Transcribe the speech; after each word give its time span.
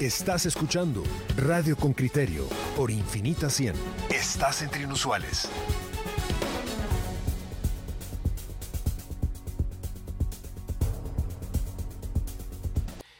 Estás 0.00 0.46
escuchando 0.46 1.02
Radio 1.36 1.76
con 1.76 1.92
Criterio 1.92 2.48
por 2.74 2.90
Infinita 2.90 3.50
100. 3.50 3.74
Estás 4.08 4.62
entre 4.62 4.84
inusuales. 4.84 5.50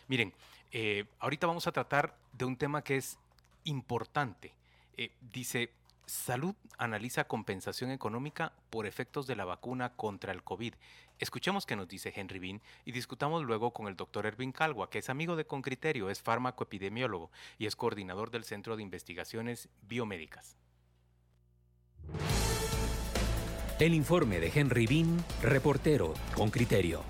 Miren, 0.08 0.32
eh, 0.72 1.04
ahorita 1.18 1.46
vamos 1.46 1.66
a 1.66 1.72
tratar 1.72 2.16
de 2.32 2.46
un 2.46 2.56
tema 2.56 2.82
que 2.82 2.96
es 2.96 3.18
importante. 3.64 4.54
Eh, 4.96 5.10
dice, 5.20 5.74
Salud 6.10 6.56
analiza 6.76 7.28
compensación 7.28 7.92
económica 7.92 8.52
por 8.70 8.84
efectos 8.84 9.28
de 9.28 9.36
la 9.36 9.44
vacuna 9.44 9.90
contra 9.90 10.32
el 10.32 10.42
COVID. 10.42 10.74
Escuchemos 11.20 11.66
qué 11.66 11.76
nos 11.76 11.86
dice 11.86 12.12
Henry 12.12 12.40
Bean 12.40 12.60
y 12.84 12.90
discutamos 12.90 13.44
luego 13.44 13.72
con 13.72 13.86
el 13.86 13.94
doctor 13.94 14.26
Erwin 14.26 14.50
Calgua, 14.50 14.90
que 14.90 14.98
es 14.98 15.08
amigo 15.08 15.36
de 15.36 15.46
Concriterio, 15.46 16.10
es 16.10 16.20
fármaco-epidemiólogo 16.20 17.30
y 17.58 17.66
es 17.66 17.76
coordinador 17.76 18.32
del 18.32 18.42
Centro 18.42 18.76
de 18.76 18.82
Investigaciones 18.82 19.68
Biomédicas. 19.82 20.56
El 23.78 23.94
informe 23.94 24.40
de 24.40 24.50
Henry 24.52 24.88
Bean, 24.88 25.24
reportero 25.42 26.14
con 26.34 26.50
criterio. 26.50 27.04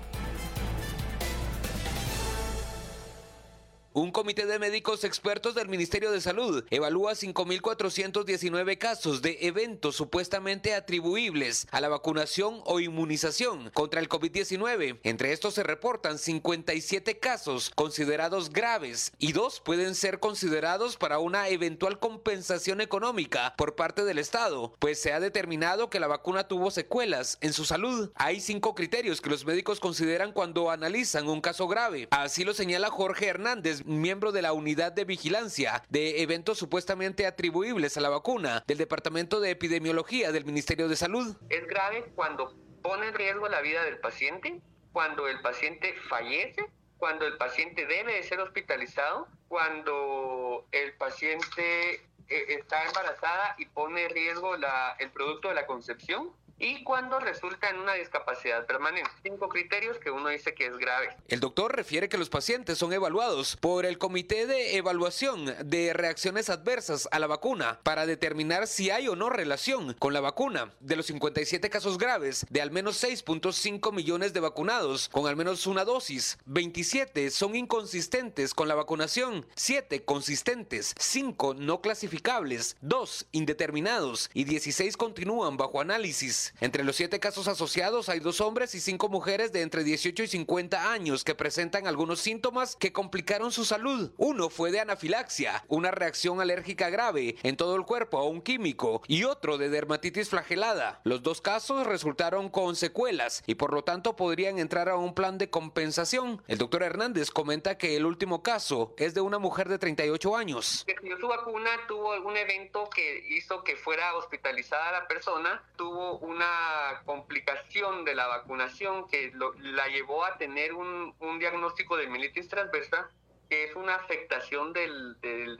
Un 3.93 4.13
comité 4.13 4.45
de 4.45 4.57
médicos 4.57 5.03
expertos 5.03 5.53
del 5.53 5.67
Ministerio 5.67 6.11
de 6.11 6.21
Salud 6.21 6.63
evalúa 6.69 7.11
5.419 7.11 8.77
casos 8.77 9.21
de 9.21 9.39
eventos 9.41 9.97
supuestamente 9.97 10.73
atribuibles 10.73 11.67
a 11.71 11.81
la 11.81 11.89
vacunación 11.89 12.61
o 12.63 12.79
inmunización 12.79 13.69
contra 13.73 13.99
el 13.99 14.07
COVID-19. 14.07 14.99
Entre 15.03 15.33
estos 15.33 15.55
se 15.55 15.63
reportan 15.63 16.19
57 16.19 17.19
casos 17.19 17.69
considerados 17.75 18.53
graves 18.53 19.11
y 19.17 19.33
dos 19.33 19.59
pueden 19.59 19.93
ser 19.93 20.21
considerados 20.21 20.95
para 20.95 21.19
una 21.19 21.49
eventual 21.49 21.99
compensación 21.99 22.79
económica 22.79 23.55
por 23.57 23.75
parte 23.75 24.05
del 24.05 24.19
Estado, 24.19 24.73
pues 24.79 25.01
se 25.01 25.11
ha 25.11 25.19
determinado 25.19 25.89
que 25.89 25.99
la 25.99 26.07
vacuna 26.07 26.47
tuvo 26.47 26.71
secuelas 26.71 27.37
en 27.41 27.51
su 27.51 27.65
salud. 27.65 28.09
Hay 28.15 28.39
cinco 28.39 28.73
criterios 28.73 29.19
que 29.19 29.29
los 29.29 29.45
médicos 29.45 29.81
consideran 29.81 30.31
cuando 30.31 30.71
analizan 30.71 31.27
un 31.27 31.41
caso 31.41 31.67
grave. 31.67 32.07
Así 32.11 32.45
lo 32.45 32.53
señala 32.53 32.89
Jorge 32.89 33.27
Hernández, 33.27 33.80
miembro 33.85 34.31
de 34.31 34.41
la 34.41 34.53
unidad 34.53 34.91
de 34.91 35.05
vigilancia 35.05 35.83
de 35.89 36.21
eventos 36.21 36.57
supuestamente 36.57 37.25
atribuibles 37.25 37.97
a 37.97 38.01
la 38.01 38.09
vacuna 38.09 38.63
del 38.67 38.77
Departamento 38.77 39.39
de 39.39 39.51
Epidemiología 39.51 40.31
del 40.31 40.45
Ministerio 40.45 40.87
de 40.87 40.95
Salud. 40.95 41.35
Es 41.49 41.65
grave 41.67 42.11
cuando 42.15 42.55
pone 42.81 43.07
en 43.07 43.13
riesgo 43.13 43.47
la 43.47 43.61
vida 43.61 43.83
del 43.83 43.99
paciente, 43.99 44.61
cuando 44.91 45.27
el 45.27 45.39
paciente 45.41 45.93
fallece, 46.09 46.65
cuando 46.97 47.25
el 47.25 47.37
paciente 47.37 47.85
debe 47.85 48.13
de 48.13 48.23
ser 48.23 48.39
hospitalizado, 48.39 49.27
cuando 49.47 50.67
el 50.71 50.93
paciente 50.93 51.95
eh, 51.95 52.45
está 52.59 52.85
embarazada 52.85 53.55
y 53.57 53.65
pone 53.65 54.05
en 54.05 54.09
riesgo 54.11 54.55
la, 54.57 54.95
el 54.99 55.09
producto 55.09 55.49
de 55.49 55.55
la 55.55 55.65
concepción, 55.65 56.31
y 56.61 56.83
cuando 56.83 57.19
resulta 57.19 57.69
en 57.69 57.79
una 57.79 57.95
discapacidad 57.95 58.65
permanente. 58.67 59.09
Cinco 59.23 59.49
criterios 59.49 59.97
que 59.97 60.11
uno 60.11 60.29
dice 60.29 60.53
que 60.53 60.67
es 60.67 60.77
grave. 60.77 61.09
El 61.27 61.39
doctor 61.39 61.75
refiere 61.75 62.07
que 62.07 62.19
los 62.19 62.29
pacientes 62.29 62.77
son 62.77 62.93
evaluados 62.93 63.57
por 63.57 63.85
el 63.85 63.97
Comité 63.97 64.45
de 64.45 64.77
Evaluación 64.77 65.53
de 65.65 65.93
Reacciones 65.93 66.49
Adversas 66.49 67.09
a 67.11 67.17
la 67.17 67.27
vacuna 67.27 67.79
para 67.81 68.05
determinar 68.05 68.67
si 68.67 68.91
hay 68.91 69.07
o 69.07 69.15
no 69.15 69.29
relación 69.29 69.95
con 69.95 70.13
la 70.13 70.21
vacuna. 70.21 70.71
De 70.79 70.95
los 70.95 71.07
57 71.07 71.69
casos 71.71 71.97
graves, 71.97 72.45
de 72.49 72.61
al 72.61 72.69
menos 72.69 73.03
6.5 73.03 73.91
millones 73.91 74.33
de 74.33 74.39
vacunados 74.39 75.09
con 75.09 75.27
al 75.27 75.35
menos 75.35 75.65
una 75.65 75.83
dosis, 75.83 76.37
27 76.45 77.31
son 77.31 77.55
inconsistentes 77.55 78.53
con 78.53 78.67
la 78.67 78.75
vacunación, 78.75 79.47
7 79.55 80.05
consistentes, 80.05 80.93
5 80.99 81.55
no 81.55 81.81
clasificables, 81.81 82.77
2 82.81 83.25
indeterminados 83.31 84.29
y 84.35 84.43
16 84.43 84.95
continúan 84.95 85.57
bajo 85.57 85.81
análisis. 85.81 86.50
Entre 86.59 86.83
los 86.83 86.95
siete 86.95 87.19
casos 87.19 87.47
asociados 87.47 88.09
hay 88.09 88.19
dos 88.19 88.41
hombres 88.41 88.75
y 88.75 88.79
cinco 88.79 89.09
mujeres 89.09 89.51
de 89.51 89.61
entre 89.61 89.83
18 89.83 90.23
y 90.23 90.27
50 90.27 90.91
años 90.91 91.23
que 91.23 91.35
presentan 91.35 91.87
algunos 91.87 92.19
síntomas 92.19 92.75
que 92.75 92.93
complicaron 92.93 93.51
su 93.51 93.65
salud. 93.65 94.11
Uno 94.17 94.49
fue 94.49 94.71
de 94.71 94.79
anafilaxia, 94.79 95.63
una 95.67 95.91
reacción 95.91 96.41
alérgica 96.41 96.89
grave 96.89 97.35
en 97.43 97.57
todo 97.57 97.75
el 97.75 97.85
cuerpo 97.85 98.19
a 98.19 98.27
un 98.27 98.41
químico, 98.41 99.01
y 99.07 99.23
otro 99.23 99.57
de 99.57 99.69
dermatitis 99.69 100.29
flagelada. 100.29 101.01
Los 101.03 101.23
dos 101.23 101.41
casos 101.41 101.87
resultaron 101.87 102.49
con 102.49 102.75
secuelas 102.75 103.43
y 103.47 103.55
por 103.55 103.73
lo 103.73 103.83
tanto 103.83 104.15
podrían 104.15 104.59
entrar 104.59 104.89
a 104.89 104.97
un 104.97 105.13
plan 105.13 105.37
de 105.37 105.49
compensación. 105.49 106.41
El 106.47 106.57
doctor 106.57 106.83
Hernández 106.83 107.31
comenta 107.31 107.77
que 107.77 107.95
el 107.95 108.05
último 108.05 108.43
caso 108.43 108.93
es 108.97 109.13
de 109.13 109.21
una 109.21 109.39
mujer 109.39 109.69
de 109.69 109.79
38 109.79 110.35
años. 110.35 110.85
su 111.19 111.27
vacuna 111.27 111.69
tuvo 111.87 112.13
algún 112.13 112.37
evento 112.37 112.89
que 112.89 113.25
hizo 113.29 113.63
que 113.63 113.75
fuera 113.75 114.15
hospitalizada 114.15 114.91
la 114.91 115.07
persona, 115.07 115.63
tuvo 115.75 116.17
una 116.31 117.01
complicación 117.05 118.05
de 118.05 118.15
la 118.15 118.27
vacunación 118.27 119.07
que 119.07 119.31
la 119.59 119.87
llevó 119.87 120.23
a 120.25 120.37
tener 120.37 120.73
un, 120.73 121.13
diagnóstico 121.39 121.97
de 121.97 122.07
mielitis 122.07 122.47
transversa, 122.47 123.09
que 123.49 123.65
es 123.65 123.75
una 123.75 123.95
afectación 123.95 124.73
del, 124.73 125.17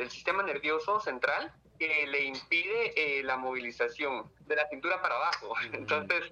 sistema 0.10 0.44
nervioso 0.44 1.00
central 1.00 1.54
que 1.78 2.08
le 2.08 2.24
impide 2.26 2.94
eh, 2.96 3.24
la 3.24 3.38
movilización 3.38 4.32
de 4.46 4.56
la 4.56 4.68
cintura 4.70 5.02
para 5.02 5.16
abajo. 5.16 5.54
Entonces, 5.74 6.32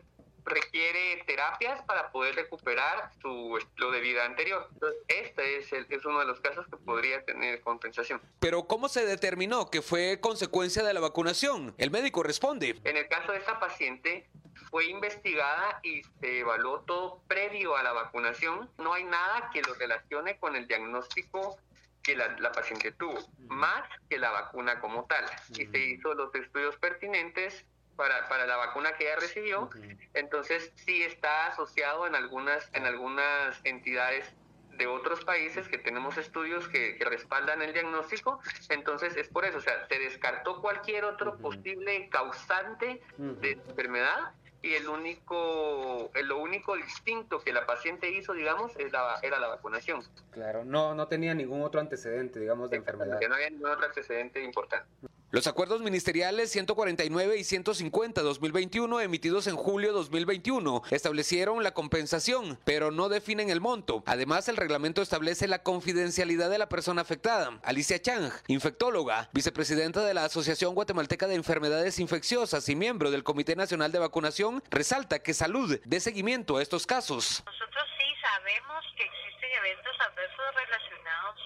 requiere 0.50 1.24
terapias 1.26 1.82
para 1.84 2.12
poder 2.12 2.36
recuperar 2.36 3.12
su 3.22 3.58
estilo 3.58 3.92
de 3.92 4.02
vida 4.02 4.26
anterior. 4.26 4.68
Entonces, 4.74 5.02
este 5.08 5.58
es, 5.58 5.72
es 5.72 6.06
uno 6.06 6.20
de 6.20 6.26
los 6.26 6.40
casos 6.42 6.66
que 6.68 6.78
podría 6.78 7.24
tener 7.24 7.62
compensación. 7.62 8.22
Pero 8.40 8.64
¿cómo 8.64 8.90
se 8.90 9.06
determinó 9.06 9.70
que 9.70 9.82
fue 9.82 10.20
consecuencia 10.20 10.84
de 10.84 10.94
la 10.94 11.00
vacunación? 11.00 11.74
El 11.78 11.92
médico 11.92 12.24
responde. 12.24 12.80
En 12.84 12.98
el 12.98 13.08
caso 13.08 13.32
de 13.32 13.38
esta 13.38 13.60
paciente, 13.60 14.28
fue 14.70 14.86
investigada 14.86 15.80
y 15.84 16.02
se 16.20 16.40
evaluó 16.40 16.82
todo 16.82 17.22
previo 17.28 17.76
a 17.76 17.84
la 17.84 17.94
vacunación. 17.94 18.70
No 18.78 18.94
hay 18.94 19.04
nada 19.04 19.50
que 19.52 19.62
lo 19.62 19.74
relacione 19.74 20.38
con 20.38 20.56
el 20.56 20.68
diagnóstico 20.68 21.58
que 22.04 22.16
la, 22.16 22.52
paciente 22.52 22.92
tuvo, 22.92 23.20
más 23.48 23.84
que 24.10 24.18
la 24.18 24.32
vacuna 24.32 24.80
como 24.80 25.06
tal. 25.06 25.26
Y 25.50 25.66
se 25.66 25.80
hizo 25.80 26.14
los 26.14 26.34
estudios 26.34 26.76
pertinentes 26.78 27.66
para, 28.00 28.46
la 28.46 28.56
vacuna 28.56 28.94
que 28.94 29.04
ella 29.04 29.18
recibió. 29.18 29.70
Entonces 30.14 30.72
sí 30.76 31.04
está 31.04 31.48
asociado 31.48 32.08
en 32.08 32.16
algunas, 32.16 32.70
en 32.74 32.86
algunas 32.86 33.60
entidades 33.66 34.34
de 34.78 34.88
otros 34.88 35.26
países 35.26 35.68
que 35.68 35.78
tenemos 35.78 36.18
estudios 36.18 36.70
que, 36.70 36.98
respaldan 37.02 37.62
el 37.62 37.74
diagnóstico, 37.74 38.40
entonces 38.70 39.18
es 39.18 39.28
por 39.28 39.44
eso, 39.44 39.58
o 39.58 39.62
sea, 39.62 39.86
se 39.88 40.00
descartó 40.00 40.62
cualquier 40.62 41.04
otro 41.04 41.38
posible 41.38 42.08
causante 42.08 43.02
de 43.18 43.52
enfermedad 43.52 44.32
y 44.62 44.76
el 44.76 44.88
único, 44.88 46.10
lo 46.24 46.38
único 46.38 46.78
distinto 46.78 47.40
que 47.40 47.52
la 47.52 47.66
paciente 47.66 48.10
hizo, 48.10 48.34
digamos, 48.34 48.72
es 48.78 48.94
era 49.22 49.40
la 49.40 49.48
vacunación. 49.48 50.02
Claro, 50.32 50.64
no, 50.64 50.94
no 50.96 51.08
tenía 51.10 51.34
ningún 51.34 51.62
otro 51.62 51.82
antecedente, 51.82 52.40
digamos, 52.40 52.70
de 52.70 52.78
enfermedad. 52.78 53.20
no 53.28 53.36
había 53.36 53.50
ningún 53.50 53.72
otro 53.72 53.86
antecedente 53.86 54.42
importante. 54.42 54.88
Los 55.32 55.46
acuerdos 55.46 55.82
ministeriales 55.82 56.50
149 56.50 57.38
y 57.38 57.44
150 57.44 58.24
2021 58.24 59.00
emitidos 59.00 59.46
en 59.46 59.56
julio 59.58 59.94
2021 59.94 60.82
establecieron 60.90 61.62
la 61.62 61.76
compensación, 61.76 62.58
pero 62.66 62.90
no 62.90 63.10
definen 63.10 63.52
el 63.52 63.62
monto. 63.62 64.02
Además, 64.08 64.48
el 64.50 64.58
reglamento 64.58 65.04
establece 65.04 65.48
la 65.48 65.62
confidencialidad 65.62 66.50
de 66.50 66.58
la 66.58 66.68
persona 66.68 67.04
afectada. 67.04 67.60
Alicia 67.62 68.02
Chang, 68.02 68.32
infectóloga, 68.48 69.30
vicepresidenta 69.32 70.04
de 70.04 70.16
la 70.16 70.26
Asociación 70.26 70.74
Guatemalteca 70.74 71.28
de 71.28 71.36
Enfermedades 71.36 72.00
Infecciosas 72.00 72.68
y 72.68 72.76
miembro 72.76 73.12
del 73.12 73.24
Comité 73.24 73.56
Nacional 73.56 73.92
de 73.92 74.00
Vacunación, 74.00 74.64
resalta 74.72 75.20
que 75.20 75.36
salud 75.36 75.80
dé 75.86 76.00
seguimiento 76.00 76.58
a 76.58 76.64
estos 76.64 76.88
casos. 76.88 77.44
Nosotros 77.46 77.84
sí 78.00 78.06
sabemos 78.20 78.84
que 78.98 79.04
existen 79.04 79.52
eventos 79.60 79.94
adversos 80.00 80.56
relacionados 80.56 81.40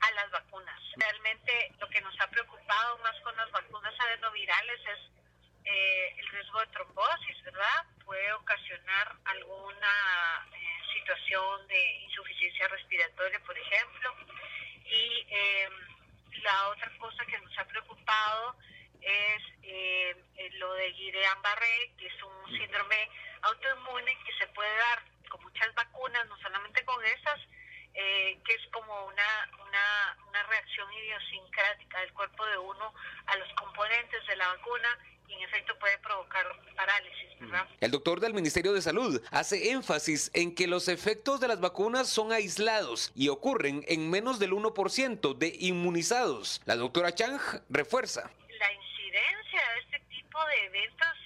a 0.00 0.10
las 0.12 0.30
vacunas. 0.30 0.51
Realmente 0.96 1.72
lo 1.78 1.88
que 1.88 2.00
nos 2.00 2.18
ha 2.20 2.26
preocupado 2.28 2.98
más 2.98 3.18
con 3.20 3.36
las 3.36 3.50
vacunas 3.50 3.94
adenovirales 3.98 4.80
es 4.80 4.98
eh, 5.64 6.14
el 6.18 6.28
riesgo 6.28 6.60
de 6.60 6.66
trombosis, 6.68 7.42
¿verdad? 7.44 7.84
Puede 8.04 8.32
ocasionar 8.32 9.16
alguna 9.24 10.48
eh, 10.52 10.98
situación 10.98 11.66
de 11.68 11.92
insuficiencia 12.02 12.68
respiratoria, 12.68 13.40
por 13.40 13.56
ejemplo. 13.56 14.14
Y 14.84 15.26
em, 15.30 15.72
la 16.42 16.68
otra 16.68 16.90
cosa 16.98 17.24
que 17.24 17.38
nos 17.38 17.58
ha 17.58 17.64
preocupado 17.66 18.56
es 19.00 19.42
eh, 19.62 20.16
lo 20.54 20.72
de 20.74 20.92
Guillain-Barré, 20.92 21.92
que 21.96 22.06
es 22.06 22.22
un 22.22 22.58
síndrome 22.58 23.08
autoinmune 23.42 24.16
que 24.24 24.32
se 24.38 24.46
puede 24.48 24.76
dar 24.76 25.02
con 25.28 25.42
muchas 25.42 25.74
vacunas, 25.74 26.26
no 26.26 26.36
solamente 26.38 26.84
con 26.84 27.02
esas, 27.04 27.40
eh, 27.94 28.38
que 28.44 28.54
es 28.54 28.66
como 28.72 29.06
una, 29.06 29.50
una, 29.60 30.16
una 30.28 30.42
reacción 30.44 30.92
idiosincrática 30.92 32.00
del 32.00 32.12
cuerpo 32.12 32.46
de 32.46 32.58
uno 32.58 32.94
a 33.26 33.36
los 33.36 33.48
componentes 33.54 34.26
de 34.26 34.36
la 34.36 34.48
vacuna 34.48 34.98
y 35.28 35.34
en 35.34 35.42
efecto 35.42 35.78
puede 35.78 35.98
provocar 35.98 36.46
parálisis. 36.76 37.38
¿verdad? 37.40 37.68
El 37.80 37.90
doctor 38.02 38.18
del 38.18 38.34
Ministerio 38.34 38.72
de 38.72 38.82
Salud 38.82 39.22
hace 39.30 39.70
énfasis 39.70 40.32
en 40.34 40.56
que 40.56 40.66
los 40.66 40.88
efectos 40.88 41.38
de 41.38 41.46
las 41.46 41.60
vacunas 41.60 42.08
son 42.08 42.32
aislados 42.32 43.12
y 43.14 43.28
ocurren 43.28 43.84
en 43.86 44.10
menos 44.10 44.40
del 44.40 44.50
1% 44.50 45.38
de 45.38 45.54
inmunizados. 45.60 46.60
La 46.64 46.74
doctora 46.74 47.14
Chang 47.14 47.38
refuerza. 47.70 48.28
La 48.58 48.72
incidencia 48.72 49.60
de 49.74 49.80
este 49.82 50.00
tipo 50.10 50.44
de 50.46 50.64
eventos 50.64 51.16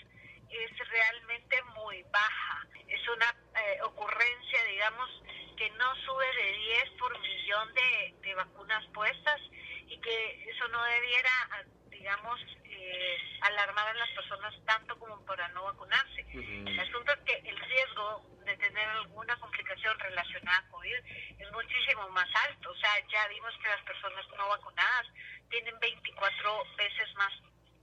es 0.51 0.89
realmente 0.91 1.57
muy 1.77 2.03
baja. 2.13 2.67
Es 2.89 3.09
una 3.09 3.35
eh, 3.59 3.79
ocurrencia, 3.85 4.65
digamos, 4.71 5.09
que 5.57 5.71
no 5.71 5.97
sube 6.05 6.27
de 6.27 6.59
10 6.85 6.91
por 6.99 7.19
millón 7.21 7.73
de, 7.73 8.15
de 8.21 8.35
vacunas 8.35 8.85
puestas 8.93 9.41
y 9.89 9.97
que 9.97 10.51
eso 10.51 10.69
no 10.69 10.85
debiera, 10.85 11.65
digamos, 11.89 12.39
eh, 12.65 13.17
alarmar 13.41 13.89
a 13.89 13.95
las 13.95 14.11
personas 14.11 14.55
tanto 14.65 14.99
como 14.99 15.19
para 15.25 15.49
no 15.49 15.65
vacunarse. 15.65 16.27
El 16.33 16.79
asunto 16.79 17.13
es 17.13 17.19
que 17.21 17.49
el 17.49 17.59
riesgo 17.59 18.23
de 18.45 18.57
tener 18.57 18.89
alguna 18.89 19.37
complicación 19.37 19.99
relacionada 19.99 20.59
a 20.59 20.69
COVID 20.69 20.97
es 21.39 21.53
muchísimo 21.53 22.09
más 22.11 22.29
alto. 22.49 22.71
O 22.71 22.77
sea, 22.77 22.91
ya 23.11 23.27
vimos 23.29 23.55
que 23.63 23.69
las 23.69 23.83
personas 23.83 24.25
no 24.37 24.49
vacunadas 24.49 25.07
tienen 25.51 25.79
24 25.81 26.65
veces 26.77 27.15
más 27.15 27.33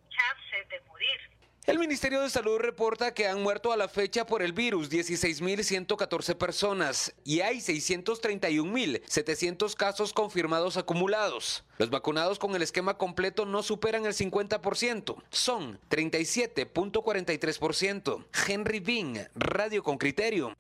chances 0.10 0.70
de 0.70 0.80
morir. 0.82 1.20
El 1.66 1.80
Ministerio 1.80 2.12
de 2.24 2.30
Salud 2.30 2.58
reporta 2.58 3.14
que 3.14 3.28
han 3.28 3.44
muerto 3.44 3.74
a 3.74 3.78
la 3.78 3.90
fecha 3.90 4.26
por 4.26 4.42
el 4.42 4.54
virus 4.54 4.90
16.114 4.90 6.36
personas 6.36 7.14
y 7.26 7.42
hay 7.42 7.58
631.700 7.58 9.76
casos 9.76 10.14
confirmados 10.14 10.78
acumulados. 10.78 11.66
Los 11.78 11.90
vacunados 11.90 12.40
con 12.40 12.56
el 12.56 12.62
esquema 12.62 12.98
completo 12.98 13.46
no 13.46 13.62
superan 13.62 14.06
el 14.06 14.14
50%, 14.14 15.22
son 15.32 15.82
37.43%. 15.90 18.26
Henry 18.48 18.80
Bean, 18.80 19.28
Radio 19.36 19.84
con 19.84 19.98
Criterio. 19.98 20.56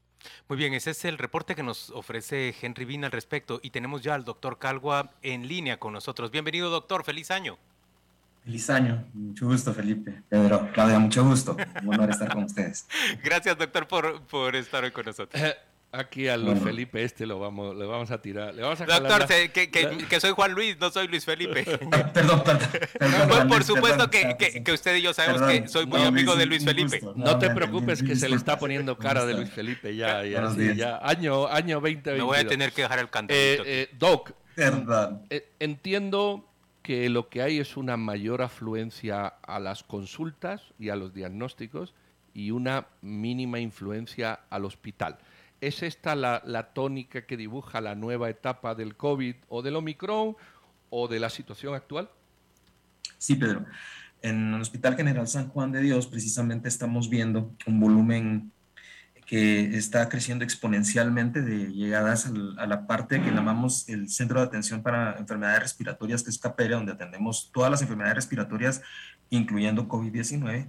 Muy 0.49 0.57
bien, 0.57 0.73
ese 0.73 0.91
es 0.91 1.05
el 1.05 1.17
reporte 1.17 1.55
que 1.55 1.63
nos 1.63 1.91
ofrece 1.91 2.53
Henry 2.61 2.83
Bean 2.83 3.05
al 3.05 3.11
respecto 3.11 3.61
y 3.63 3.69
tenemos 3.69 4.01
ya 4.01 4.15
al 4.15 4.25
doctor 4.25 4.59
Calgua 4.59 5.13
en 5.21 5.47
línea 5.47 5.79
con 5.79 5.93
nosotros. 5.93 6.29
Bienvenido 6.29 6.69
doctor, 6.69 7.05
feliz 7.05 7.31
año. 7.31 7.57
Feliz 8.43 8.69
año, 8.69 9.05
mucho 9.13 9.47
gusto 9.47 9.73
Felipe, 9.73 10.21
Pedro, 10.27 10.69
Claudia, 10.73 10.99
mucho 10.99 11.23
gusto, 11.23 11.55
un 11.81 11.93
honor 11.93 12.09
estar 12.09 12.33
con 12.33 12.43
ustedes. 12.43 12.87
Gracias 13.23 13.57
doctor 13.57 13.87
por, 13.87 14.21
por 14.23 14.55
estar 14.57 14.83
hoy 14.83 14.91
con 14.91 15.05
nosotros. 15.05 15.41
Aquí 15.93 16.27
a 16.27 16.35
Luis 16.37 16.59
Felipe 16.61 17.03
este 17.03 17.27
lo 17.27 17.39
vamos, 17.39 17.75
le 17.75 17.85
vamos 17.85 18.09
a 18.09 18.19
tirar. 18.19 18.53
Le 18.55 18.63
vamos 18.63 18.81
a 18.81 18.85
Doctor, 18.85 19.19
la, 19.19 19.27
sé 19.27 19.51
que, 19.51 19.69
que, 19.69 20.07
que, 20.09 20.19
soy 20.19 20.31
Juan 20.31 20.51
Luis, 20.53 20.75
no 20.79 20.89
soy 20.89 21.07
Luis 21.07 21.23
Felipe. 21.23 21.63
perdón, 22.13 22.43
perdón. 22.43 22.69
perdón 22.99 23.27
pues, 23.29 23.45
por 23.45 23.63
supuesto 23.63 24.09
perdón, 24.09 24.37
que, 24.39 24.63
que, 24.63 24.71
usted 24.71 24.95
y 24.95 25.03
yo 25.03 25.13
sabemos 25.13 25.41
perdón, 25.43 25.63
que 25.63 25.69
soy 25.69 25.85
muy 25.85 26.01
no, 26.01 26.07
amigo 26.07 26.35
de 26.35 26.47
Luis 26.47 26.65
Felipe. 26.65 26.99
No, 26.99 27.13
no, 27.13 27.37
te 27.37 27.51
preocupes 27.51 28.01
que 28.01 28.15
se 28.15 28.27
le 28.27 28.35
está 28.35 28.57
poniendo 28.57 28.97
cara 28.97 29.23
de 29.25 29.35
Luis 29.35 29.51
Felipe 29.51 29.95
ya, 29.95 30.25
ya, 30.25 30.49
sí, 30.49 30.75
ya. 30.75 30.97
Año, 30.97 31.47
año 31.47 31.75
2020. 31.75 32.13
Me 32.13 32.23
voy 32.23 32.39
a 32.39 32.47
tener 32.47 32.73
que 32.73 32.81
dejar 32.81 32.97
el 32.97 33.11
canto. 33.11 33.31
Eh, 33.31 33.61
eh, 33.63 33.89
Doc, 33.93 34.31
perdón. 34.55 35.27
Eh, 35.29 35.53
entiendo 35.59 36.52
que 36.83 37.09
lo 37.09 37.29
que 37.29 37.41
hay 37.41 37.59
es 37.59 37.77
una 37.77 37.97
mayor 37.97 38.41
afluencia 38.41 39.25
a 39.27 39.59
las 39.59 39.83
consultas 39.83 40.61
y 40.77 40.89
a 40.89 40.95
los 40.95 41.13
diagnósticos 41.13 41.93
y 42.33 42.51
una 42.51 42.87
mínima 43.01 43.59
influencia 43.59 44.41
al 44.49 44.65
hospital. 44.65 45.17
¿Es 45.61 45.81
esta 45.81 46.13
la, 46.13 46.43
la, 46.45 46.73
tónica 46.73 47.25
que 47.25 47.37
dibuja 47.37 47.79
la 47.79 47.95
nueva 47.95 48.29
etapa 48.29 48.75
del 48.75 48.97
COVID 48.97 49.35
o 49.47 49.61
del 49.61 49.77
Omicron 49.77 50.35
o 50.89 51.07
de 51.07 51.19
la 51.21 51.29
situación 51.29 51.73
actual? 51.73 52.09
Sí, 53.17 53.35
Pedro. 53.35 53.65
En 54.21 54.53
el 54.53 54.61
Hospital 54.61 54.95
General 54.95 55.27
San 55.27 55.49
Juan 55.49 55.71
de 55.71 55.81
Dios 55.81 56.07
precisamente 56.07 56.67
estamos 56.67 57.09
viendo 57.09 57.51
un 57.65 57.79
volumen 57.79 58.52
que 59.25 59.77
está 59.77 60.09
creciendo 60.09 60.43
exponencialmente 60.43 61.41
de 61.41 61.71
llegadas 61.73 62.31
a 62.57 62.67
la 62.67 62.87
parte 62.87 63.21
que 63.21 63.31
llamamos 63.31 63.87
el 63.89 64.09
Centro 64.09 64.39
de 64.39 64.47
Atención 64.47 64.83
para 64.83 65.17
Enfermedades 65.17 65.61
Respiratorias, 65.61 66.23
que 66.23 66.29
es 66.29 66.37
CAPERE, 66.37 66.75
donde 66.75 66.91
atendemos 66.91 67.49
todas 67.53 67.71
las 67.71 67.81
enfermedades 67.81 68.15
respiratorias, 68.15 68.81
incluyendo 69.29 69.87
COVID-19. 69.87 70.67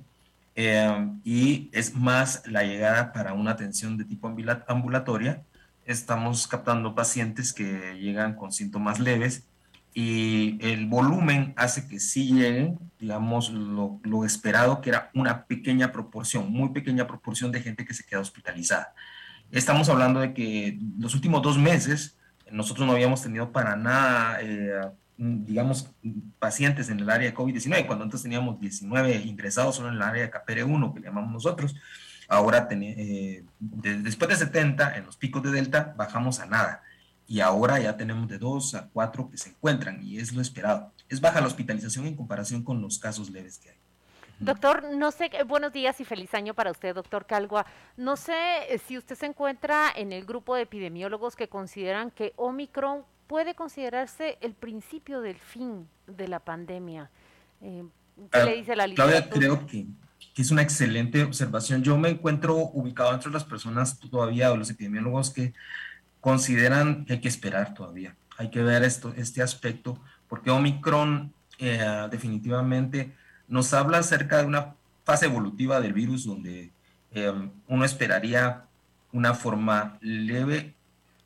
Eh, 0.57 1.09
y 1.25 1.69
es 1.73 1.95
más 1.95 2.43
la 2.47 2.63
llegada 2.63 3.13
para 3.13 3.33
una 3.33 3.53
atención 3.53 3.99
de 3.99 4.05
tipo 4.05 4.33
ambulatoria. 4.69 5.43
Estamos 5.85 6.47
captando 6.47 6.95
pacientes 6.95 7.53
que 7.53 7.99
llegan 7.99 8.35
con 8.35 8.53
síntomas 8.53 9.01
leves 9.01 9.45
y 9.95 10.59
el 10.61 10.87
volumen 10.87 11.55
hace 11.57 11.87
que 11.87 12.01
sí 12.01 12.33
lleguen, 12.35 12.79
digamos, 12.99 13.51
lo, 13.51 14.01
lo, 14.03 14.25
esperado, 14.25 14.81
que 14.81 14.91
era 14.91 15.11
una 15.15 15.47
pequeña 15.47 15.93
proporción, 15.93 16.51
muy 16.51 16.71
pequeña 16.71 17.07
proporción 17.07 17.53
de 17.53 17.63
gente 17.63 17.85
que 17.85 17.95
se 17.95 18.05
queda 18.05 18.19
hospitalizada. 18.19 18.93
Estamos 19.53 19.89
hablando 19.89 20.19
de 20.19 20.35
que 20.35 20.81
los 20.99 21.15
últimos 21.15 21.43
dos 21.43 21.59
meses 21.59 22.19
nosotros 22.51 22.89
no 22.89 22.95
habíamos 22.95 23.23
tenido 23.23 23.53
para 23.53 23.77
nada, 23.77 24.39
eh, 24.43 24.81
digamos, 25.17 25.93
pacientes 26.41 26.89
en 26.89 26.99
el 26.99 27.09
área 27.09 27.31
de 27.31 27.37
COVID-19, 27.37 27.87
cuando 27.87 28.05
antes 28.05 28.23
teníamos 28.23 28.59
19 28.59 29.15
ingresados 29.25 29.77
solo 29.77 29.91
en 29.91 29.95
el 29.95 30.03
área 30.03 30.25
de 30.25 30.31
KPR1, 30.33 30.93
que 30.93 31.01
le 31.01 31.07
llamamos 31.07 31.33
nosotros. 31.33 31.77
Ahora, 32.29 32.67
eh, 32.69 33.45
de, 33.61 33.99
después 33.99 34.29
de 34.29 34.37
70, 34.45 34.97
en 34.97 35.07
los 35.07 35.17
picos 35.17 35.41
de 35.45 35.53
Delta, 35.53 35.95
bajamos 35.97 36.41
a 36.41 36.47
nada 36.47 36.83
y 37.27 37.41
ahora 37.41 37.81
ya 37.81 37.97
tenemos 37.97 38.29
de 38.29 38.39
dos 38.39 38.75
a 38.75 38.89
cuatro 38.89 39.31
que 39.31 39.37
se 39.37 39.51
encuentran 39.51 40.03
y 40.03 40.19
es 40.19 40.33
lo 40.33 40.41
esperado. 40.41 40.93
Es 41.09 41.21
baja 41.21 41.41
la 41.41 41.47
hospitalización 41.47 42.07
en 42.07 42.17
comparación 42.17 42.63
con 42.63 42.81
los 42.83 42.99
casos 42.99 43.31
leves 43.31 43.59
que 43.59 43.71
hay. 43.71 43.77
Doctor, 44.41 44.85
no 44.95 45.13
sé, 45.13 45.31
buenos 45.47 45.73
días 45.73 46.01
y 46.01 46.05
feliz 46.05 46.35
año 46.35 46.55
para 46.55 46.71
usted, 46.71 46.95
doctor 46.95 47.25
Calgua. 47.25 47.65
No 47.97 48.17
sé 48.17 48.35
eh, 48.69 48.79
si 48.79 48.99
usted 48.99 49.15
se 49.15 49.27
encuentra 49.27 49.93
en 49.95 50.13
el 50.13 50.25
grupo 50.25 50.57
de 50.57 50.63
epidemiólogos 50.63 51.37
que 51.37 51.49
consideran 51.49 52.11
que 52.11 52.33
Omicron 52.37 53.05
puede 53.27 53.55
considerarse 53.55 54.37
el 54.41 54.55
principio 54.55 55.21
del 55.21 55.37
fin 55.37 55.89
de 56.07 56.29
la 56.29 56.41
pandemia. 56.41 57.11
Eh, 57.63 57.85
¿Qué 58.31 58.43
uh, 58.43 58.45
le 58.45 58.57
dice 58.57 58.77
la 58.77 58.87
literatura? 58.87 59.29
Claudia, 59.29 59.31
creo 59.31 59.67
que, 59.67 59.87
que, 60.35 60.43
es 60.43 60.51
una 60.51 60.63
excelente 60.63 61.23
observación. 61.23 61.83
Yo 61.83 61.97
me 61.97 62.11
encuentro 62.11 62.57
ubicado 62.57 63.15
entre 63.15 63.31
las 63.31 63.45
personas 63.45 63.99
todavía, 63.99 64.53
o 64.53 64.57
los 64.57 64.69
epidemiólogos 64.69 65.31
que 65.31 65.55
consideran 66.25 67.05
que 67.05 67.13
hay 67.13 67.21
que 67.21 67.29
esperar 67.29 67.75
todavía. 67.75 68.17
Hay 68.39 68.49
que 68.49 68.63
ver 68.63 68.83
esto, 68.83 69.13
este 69.15 69.43
aspecto, 69.43 69.99
porque 70.27 70.51
Omicron 70.51 71.35
eh, 71.59 72.09
definitivamente 72.11 73.13
nos 73.47 73.75
habla 73.75 73.99
acerca 73.99 74.39
de 74.39 74.47
una 74.47 74.75
fase 75.05 75.27
evolutiva 75.27 75.83
del 75.83 75.93
virus 75.93 76.25
donde 76.25 76.71
eh, 77.11 77.51
uno 77.69 77.85
esperaría 77.85 78.65
una 79.13 79.35
forma 79.35 79.99
leve, 80.01 80.73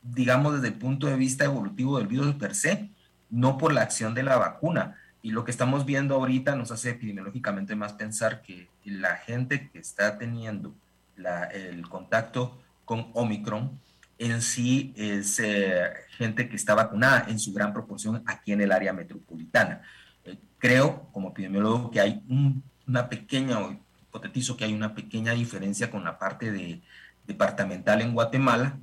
digamos 0.02 0.54
desde 0.54 0.66
el 0.66 0.74
punto 0.74 1.06
de 1.06 1.14
vista 1.14 1.44
evolutivo 1.44 1.98
del 1.98 2.08
virus 2.08 2.34
per 2.34 2.56
se, 2.56 2.90
no 3.30 3.56
por 3.56 3.72
la 3.72 3.82
acción 3.82 4.14
de 4.14 4.24
la 4.24 4.36
vacuna. 4.36 4.96
Y 5.22 5.30
lo 5.30 5.44
que 5.44 5.52
estamos 5.52 5.86
viendo 5.86 6.16
ahorita 6.16 6.56
nos 6.56 6.72
hace 6.72 6.90
epidemiológicamente 6.90 7.76
más 7.76 7.92
pensar 7.92 8.42
que 8.42 8.68
la 8.84 9.14
gente 9.14 9.70
que 9.70 9.78
está 9.78 10.18
teniendo 10.18 10.74
la, 11.14 11.44
el 11.44 11.88
contacto 11.88 12.60
con 12.84 13.10
Omicron 13.14 13.78
en 14.18 14.42
sí 14.42 14.92
es 14.96 15.38
eh, 15.38 15.84
gente 16.16 16.48
que 16.48 16.56
está 16.56 16.74
vacunada 16.74 17.26
en 17.28 17.38
su 17.38 17.52
gran 17.52 17.72
proporción 17.72 18.22
aquí 18.26 18.52
en 18.52 18.60
el 18.60 18.72
área 18.72 18.92
metropolitana. 18.92 19.82
Eh, 20.24 20.38
creo, 20.58 21.08
como 21.12 21.30
epidemiólogo, 21.30 21.90
que 21.90 22.00
hay 22.00 22.22
un, 22.28 22.62
una 22.86 23.08
pequeña, 23.08 23.60
o 23.60 23.76
hipotetizo 24.02 24.56
que 24.56 24.64
hay 24.64 24.74
una 24.74 24.94
pequeña 24.94 25.32
diferencia 25.32 25.90
con 25.90 26.04
la 26.04 26.18
parte 26.18 26.50
de, 26.50 26.82
departamental 27.26 28.00
en 28.00 28.14
Guatemala 28.14 28.78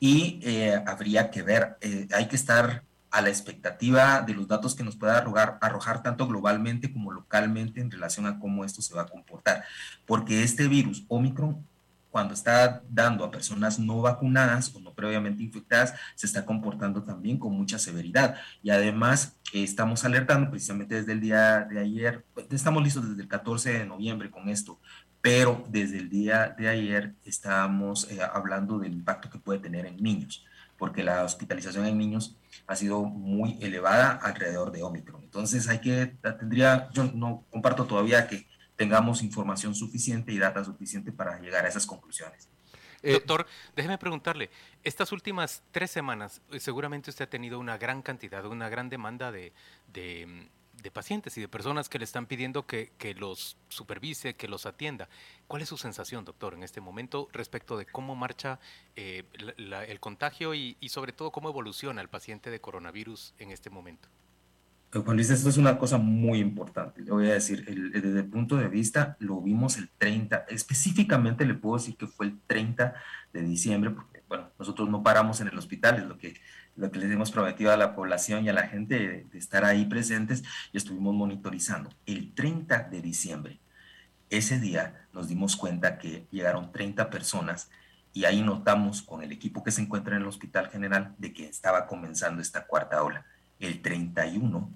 y 0.00 0.38
eh, 0.42 0.80
habría 0.86 1.30
que 1.30 1.42
ver, 1.42 1.76
hay 2.14 2.28
que 2.28 2.36
estar 2.36 2.84
a 3.10 3.20
la 3.20 3.28
expectativa 3.28 4.20
de 4.20 4.34
los 4.34 4.46
datos 4.46 4.76
que 4.76 4.84
nos 4.84 4.94
pueda 4.94 5.18
arrojar 5.60 6.02
tanto 6.02 6.28
globalmente 6.28 6.92
como 6.92 7.10
localmente 7.10 7.80
en 7.80 7.90
relación 7.90 8.26
a 8.26 8.38
cómo 8.38 8.64
esto 8.64 8.82
se 8.82 8.94
va 8.94 9.02
a 9.02 9.06
comportar, 9.06 9.64
porque 10.06 10.44
este 10.44 10.68
virus 10.68 11.04
Omicron 11.08 11.66
cuando 12.18 12.34
está 12.34 12.82
dando 12.90 13.24
a 13.24 13.30
personas 13.30 13.78
no 13.78 14.02
vacunadas 14.02 14.74
o 14.74 14.80
no 14.80 14.92
previamente 14.92 15.40
infectadas, 15.40 15.94
se 16.16 16.26
está 16.26 16.44
comportando 16.44 17.04
también 17.04 17.38
con 17.38 17.52
mucha 17.52 17.78
severidad. 17.78 18.34
Y 18.60 18.70
además 18.70 19.36
eh, 19.52 19.62
estamos 19.62 20.04
alertando 20.04 20.50
precisamente 20.50 20.96
desde 20.96 21.12
el 21.12 21.20
día 21.20 21.60
de 21.60 21.78
ayer, 21.78 22.24
pues, 22.34 22.48
estamos 22.50 22.82
listos 22.82 23.08
desde 23.08 23.22
el 23.22 23.28
14 23.28 23.72
de 23.78 23.86
noviembre 23.86 24.32
con 24.32 24.48
esto, 24.48 24.80
pero 25.22 25.64
desde 25.68 25.98
el 25.98 26.10
día 26.10 26.56
de 26.58 26.68
ayer 26.68 27.14
estábamos 27.24 28.10
eh, 28.10 28.18
hablando 28.20 28.80
del 28.80 28.94
impacto 28.94 29.30
que 29.30 29.38
puede 29.38 29.60
tener 29.60 29.86
en 29.86 30.02
niños, 30.02 30.44
porque 30.76 31.04
la 31.04 31.22
hospitalización 31.22 31.86
en 31.86 31.96
niños 31.96 32.36
ha 32.66 32.74
sido 32.74 33.04
muy 33.04 33.58
elevada 33.60 34.10
alrededor 34.10 34.72
de 34.72 34.82
Omicron. 34.82 35.22
Entonces 35.22 35.68
hay 35.68 35.78
que, 35.78 36.06
tendría, 36.40 36.90
yo 36.90 37.04
no 37.14 37.44
comparto 37.48 37.84
todavía 37.84 38.26
que 38.26 38.44
tengamos 38.78 39.22
información 39.22 39.74
suficiente 39.74 40.30
y 40.30 40.38
data 40.38 40.64
suficiente 40.64 41.10
para 41.10 41.38
llegar 41.40 41.64
a 41.64 41.68
esas 41.68 41.84
conclusiones. 41.84 42.48
Eh, 43.02 43.12
Doctor, 43.12 43.46
déjeme 43.74 43.98
preguntarle, 43.98 44.50
estas 44.84 45.10
últimas 45.10 45.62
tres 45.72 45.90
semanas, 45.90 46.40
eh, 46.52 46.60
seguramente 46.60 47.10
usted 47.10 47.24
ha 47.24 47.30
tenido 47.30 47.58
una 47.58 47.76
gran 47.76 48.02
cantidad, 48.02 48.46
una 48.46 48.68
gran 48.68 48.88
demanda 48.88 49.32
de, 49.32 49.52
de, 49.92 50.48
de 50.80 50.90
pacientes 50.92 51.36
y 51.36 51.40
de 51.40 51.48
personas 51.48 51.88
que 51.88 51.98
le 51.98 52.04
están 52.04 52.26
pidiendo 52.26 52.66
que, 52.66 52.92
que, 52.98 53.14
los 53.14 53.56
supervise, 53.68 54.34
que 54.34 54.46
los 54.46 54.64
atienda. 54.64 55.08
¿Cuál 55.48 55.62
es 55.62 55.68
su 55.68 55.76
sensación, 55.76 56.24
doctor, 56.24 56.54
en 56.54 56.62
este 56.62 56.80
momento 56.80 57.28
respecto 57.32 57.76
de 57.76 57.86
cómo 57.86 58.14
marcha 58.14 58.60
eh, 58.94 59.24
la, 59.56 59.84
el 59.84 59.98
contagio 59.98 60.54
y, 60.54 60.76
y, 60.78 60.90
sobre 60.90 61.12
todo 61.12 61.32
cómo 61.32 61.48
evoluciona 61.48 62.00
el 62.00 62.08
paciente 62.08 62.48
de 62.50 62.60
coronavirus 62.60 63.34
en 63.38 63.50
este 63.50 63.70
momento? 63.70 64.08
Juan 64.90 65.16
Luis, 65.16 65.28
esto 65.28 65.50
es 65.50 65.58
una 65.58 65.78
cosa 65.78 65.98
muy 65.98 66.38
importante. 66.38 67.02
Le 67.02 67.10
voy 67.10 67.28
a 67.28 67.34
decir, 67.34 67.64
desde 67.64 68.20
el 68.20 68.26
punto 68.26 68.56
de 68.56 68.68
vista, 68.68 69.16
lo 69.20 69.40
vimos 69.42 69.76
el 69.76 69.90
30, 69.90 70.46
específicamente 70.48 71.44
le 71.44 71.54
puedo 71.54 71.76
decir 71.76 71.96
que 71.96 72.06
fue 72.06 72.26
el 72.26 72.40
30 72.46 72.94
de 73.32 73.42
diciembre, 73.42 73.90
porque, 73.90 74.22
bueno, 74.28 74.50
nosotros 74.58 74.88
no 74.88 75.02
paramos 75.02 75.40
en 75.40 75.48
el 75.48 75.58
hospital, 75.58 75.96
es 75.96 76.04
lo 76.04 76.16
que 76.18 76.34
lo 76.78 76.92
que 76.92 77.00
les 77.00 77.10
hemos 77.10 77.32
prometido 77.32 77.72
a 77.72 77.76
la 77.76 77.94
población 77.94 78.44
y 78.44 78.50
a 78.50 78.52
la 78.52 78.68
gente 78.68 78.94
de, 78.94 79.24
de 79.24 79.38
estar 79.38 79.64
ahí 79.64 79.84
presentes 79.86 80.44
y 80.72 80.76
estuvimos 80.76 81.12
monitorizando. 81.12 81.90
El 82.06 82.32
30 82.34 82.84
de 82.84 83.02
diciembre, 83.02 83.58
ese 84.30 84.60
día 84.60 85.08
nos 85.12 85.26
dimos 85.26 85.56
cuenta 85.56 85.98
que 85.98 86.28
llegaron 86.30 86.70
30 86.70 87.10
personas 87.10 87.68
y 88.12 88.26
ahí 88.26 88.42
notamos 88.42 89.02
con 89.02 89.22
el 89.22 89.32
equipo 89.32 89.64
que 89.64 89.72
se 89.72 89.82
encuentra 89.82 90.14
en 90.14 90.22
el 90.22 90.28
Hospital 90.28 90.68
General 90.68 91.14
de 91.18 91.32
que 91.32 91.48
estaba 91.48 91.86
comenzando 91.86 92.40
esta 92.40 92.64
cuarta 92.64 93.02
ola. 93.02 93.26
El 93.58 93.80
31, 93.82 94.70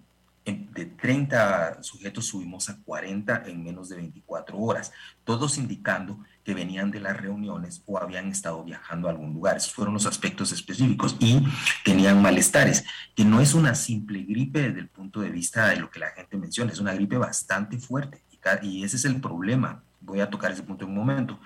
de 0.45 0.87
30 0.87 1.83
sujetos 1.83 2.27
subimos 2.27 2.69
a 2.69 2.77
40 2.83 3.45
en 3.47 3.63
menos 3.63 3.89
de 3.89 3.97
24 3.97 4.59
horas, 4.59 4.93
todos 5.25 5.57
indicando 5.57 6.19
que 6.45 6.55
venían 6.55 6.91
de 6.91 6.99
las 6.99 7.17
reuniones 7.17 7.83
o 7.87 7.99
habían 7.99 8.29
estado 8.29 8.65
viajando 8.65 9.07
a 9.07 9.13
algún 9.13 9.35
lugar. 9.35 9.57
Esos 9.57 9.73
fueron 9.73 9.95
los 9.95 10.07
aspectos 10.07 10.51
específicos 10.51 11.17
y 11.21 11.41
tenían 11.85 12.21
malestares, 12.21 12.85
que 13.15 13.25
no 13.25 13.41
es 13.41 13.55
una 13.55 13.75
simple 13.77 14.23
gripe 14.23 14.63
desde 14.63 14.81
el 14.81 14.89
punto 14.89 15.21
de 15.21 15.31
vista 15.31 15.69
de 15.69 15.77
lo 15.77 15.91
que 15.91 16.01
la 16.01 16.11
gente 16.11 16.37
menciona, 16.37 16.73
es 16.73 16.81
una 16.81 16.95
gripe 16.95 17.17
bastante 17.17 17.79
fuerte 17.79 18.23
y 18.63 18.85
ese 18.85 18.97
es 18.97 19.05
el 19.05 19.21
problema. 19.21 19.83
Voy 20.01 20.21
a 20.21 20.31
tocar 20.31 20.53
ese 20.53 20.63
punto 20.63 20.85
en 20.85 20.91
un 20.91 20.97
momento. 20.97 21.39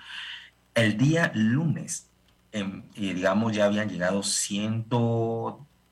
El 0.73 0.97
día 0.97 1.31
lunes, 1.35 2.09
eh, 2.51 2.83
digamos, 2.95 3.55
ya 3.55 3.65
habían 3.65 3.89
llegado 3.89 4.23
100, 4.23 4.85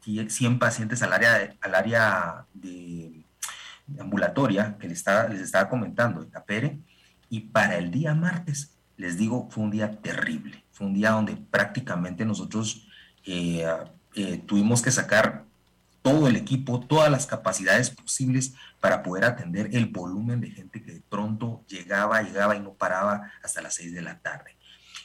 100 0.05 0.59
pacientes 0.59 1.01
al 1.01 1.13
área, 1.13 1.37
de, 1.39 1.57
al 1.61 1.75
área 1.75 2.45
de 2.53 3.25
ambulatoria 3.99 4.77
que 4.79 4.87
les 4.87 4.99
estaba, 4.99 5.27
les 5.27 5.41
estaba 5.41 5.69
comentando, 5.69 6.21
de 6.21 6.29
Capere, 6.29 6.79
y 7.29 7.41
para 7.41 7.77
el 7.77 7.91
día 7.91 8.13
martes 8.13 8.75
les 8.97 9.17
digo, 9.17 9.49
fue 9.49 9.63
un 9.63 9.71
día 9.71 9.91
terrible. 10.01 10.63
Fue 10.71 10.87
un 10.87 10.93
día 10.93 11.11
donde 11.11 11.35
prácticamente 11.35 12.25
nosotros 12.25 12.87
eh, 13.25 13.65
eh, 14.15 14.37
tuvimos 14.45 14.81
que 14.81 14.91
sacar 14.91 15.45
todo 16.01 16.27
el 16.27 16.35
equipo, 16.35 16.79
todas 16.79 17.09
las 17.09 17.25
capacidades 17.25 17.89
posibles 17.89 18.53
para 18.79 19.01
poder 19.01 19.25
atender 19.25 19.69
el 19.73 19.87
volumen 19.87 20.39
de 20.39 20.51
gente 20.51 20.83
que 20.83 20.93
de 20.93 21.01
pronto 21.09 21.63
llegaba, 21.67 22.21
llegaba 22.21 22.55
y 22.55 22.59
no 22.59 22.73
paraba 22.73 23.31
hasta 23.43 23.61
las 23.61 23.73
seis 23.73 23.93
de 23.93 24.01
la 24.01 24.19
tarde. 24.19 24.55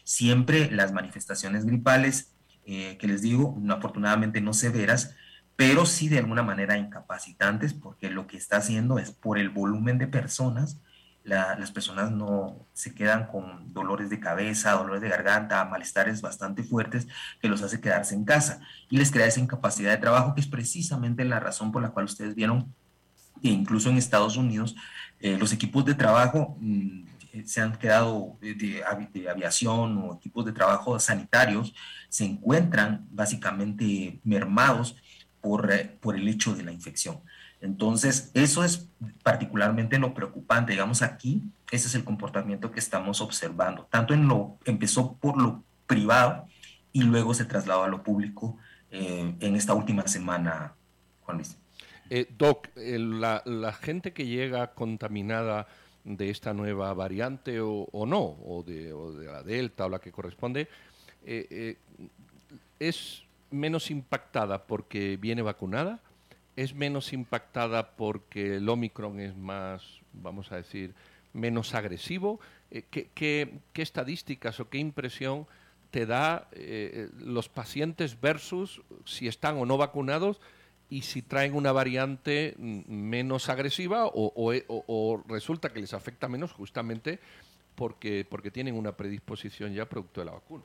Siempre 0.04 0.71
las 0.71 0.92
manifestaciones 0.92 1.64
gripales, 1.64 2.33
eh, 2.72 2.96
que 2.98 3.08
les 3.08 3.20
digo, 3.20 3.60
afortunadamente 3.68 4.40
no 4.40 4.52
severas, 4.52 5.16
pero 5.56 5.86
sí 5.86 6.08
de 6.08 6.18
alguna 6.20 6.44
manera 6.44 6.78
incapacitantes, 6.78 7.74
porque 7.74 8.10
lo 8.10 8.28
que 8.28 8.36
está 8.36 8.58
haciendo 8.58 9.00
es 9.00 9.10
por 9.10 9.38
el 9.38 9.48
volumen 9.48 9.98
de 9.98 10.06
personas, 10.06 10.80
la, 11.24 11.58
las 11.58 11.72
personas 11.72 12.12
no 12.12 12.68
se 12.72 12.94
quedan 12.94 13.26
con 13.26 13.74
dolores 13.74 14.08
de 14.08 14.20
cabeza, 14.20 14.70
dolores 14.70 15.02
de 15.02 15.08
garganta, 15.08 15.64
malestares 15.64 16.22
bastante 16.22 16.62
fuertes 16.62 17.08
que 17.40 17.48
los 17.48 17.60
hace 17.62 17.80
quedarse 17.80 18.14
en 18.14 18.24
casa. 18.24 18.60
Y 18.88 18.98
les 18.98 19.10
crea 19.10 19.26
esa 19.26 19.40
incapacidad 19.40 19.90
de 19.90 19.98
trabajo 19.98 20.36
que 20.36 20.40
es 20.40 20.46
precisamente 20.46 21.24
la 21.24 21.40
razón 21.40 21.72
por 21.72 21.82
la 21.82 21.90
cual 21.90 22.04
ustedes 22.04 22.36
vieron 22.36 22.72
que 23.42 23.48
incluso 23.48 23.90
en 23.90 23.96
Estados 23.96 24.36
Unidos 24.36 24.76
eh, 25.18 25.36
los 25.36 25.52
equipos 25.52 25.84
de 25.84 25.94
trabajo 25.94 26.56
mmm, 26.60 27.02
se 27.44 27.60
han 27.60 27.76
quedado 27.76 28.37
de, 28.40 28.54
de, 28.54 28.82
de, 29.12 29.30
aviación 29.30 29.99
o 29.99 30.14
equipos 30.14 30.44
de 30.44 30.52
trabajo 30.52 30.99
sanitarios 30.99 31.75
se 32.08 32.25
encuentran 32.25 33.06
básicamente 33.10 34.20
mermados 34.25 34.96
por, 35.40 35.72
eh, 35.72 35.96
por 36.00 36.16
el 36.16 36.28
hecho 36.28 36.54
de 36.54 36.64
la 36.64 36.72
infección. 36.72 37.20
Entonces, 37.60 38.30
eso 38.34 38.64
es 38.64 38.88
particularmente 39.22 39.99
lo 39.99 40.14
preocupante. 40.14 40.72
Digamos, 40.72 41.02
aquí, 41.02 41.42
ese 41.70 41.88
es 41.88 41.94
el 41.94 42.04
comportamiento 42.04 42.70
que 42.70 42.80
estamos 42.80 43.20
observando. 43.20 43.87
Tanto 43.90 44.14
en 44.14 44.26
lo, 44.26 44.58
empezó 44.64 45.16
por 45.16 45.40
lo 45.40 45.62
privado 45.87 46.46
y 46.92 47.02
luego 47.02 47.34
se 47.34 47.44
trasladó 47.44 47.84
a 47.84 47.88
lo 47.88 48.02
público 48.02 48.56
eh, 48.90 49.34
en 49.40 49.56
esta 49.56 49.75
última 49.75 50.06
semana, 50.08 50.75
Juan 51.22 51.37
Luis. 51.37 51.56
Eh, 52.08 52.26
Doc, 52.37 52.68
eh, 52.76 52.99
la, 52.99 53.42
la, 53.44 53.72
gente 53.72 54.12
que 54.12 54.26
llega 54.26 54.75
contaminada 54.75 55.68
de 56.04 56.30
esta 56.30 56.54
nueva 56.54 56.92
variante 56.95 57.61
o, 57.61 57.88
o 57.92 58.07
no, 58.07 58.21
o 58.21 58.62
de, 58.66 58.92
o 58.92 59.12
de, 59.12 59.26
la 59.26 59.42
Delta 59.42 59.87
o 59.87 59.88
la 59.88 59.99
que 59.99 60.12
corresponde, 60.12 60.69
eh, 61.25 61.76
es 62.78 63.25
menos 63.50 63.90
impactada 63.90 64.66
porque 64.66 65.16
viene 65.16 65.42
vacunada 65.42 66.00
es 66.57 66.75
menos 66.75 67.12
impactada 67.12 67.92
porque 67.97 68.57
el 68.57 68.69
Omicron 68.69 69.21
es 69.21 69.37
más, 69.37 70.00
vamos 70.12 70.52
a 70.52 70.57
decir, 70.57 70.95
menos 71.33 71.75
agresivo. 71.75 72.40
Eh, 72.71 72.85
¿qué, 72.90 73.09
qué, 73.14 73.61
qué, 73.73 73.83
estadísticas 73.83 74.61
o 74.61 74.69
qué 74.69 74.78
impresión 74.78 75.47
te 75.90 76.04
da 76.04 76.49
eh, 76.52 77.09
los 77.19 77.49
pacientes 77.49 78.21
versus 78.21 78.83
si 79.04 79.26
están 79.26 79.57
o 79.57 79.66
no 79.66 79.78
vacunados 79.78 80.40
y 80.90 81.02
si 81.02 81.23
traen 81.23 81.54
una 81.54 81.73
variante 81.73 82.54
menos 82.59 83.49
agresiva 83.49 84.06
o, 84.06 84.32
o, 84.35 85.25
resulta 85.28 85.73
que 85.73 85.80
les 85.80 85.94
afecta 85.94 86.28
menos 86.28 86.52
justamente 86.52 87.20
porque, 87.76 88.26
porque 88.28 88.50
tienen 88.50 88.75
una 88.75 88.92
predisposición 88.92 89.73
ya 89.73 89.88
producto 89.88 90.20
de 90.20 90.26
la 90.26 90.32
vacuna? 90.32 90.64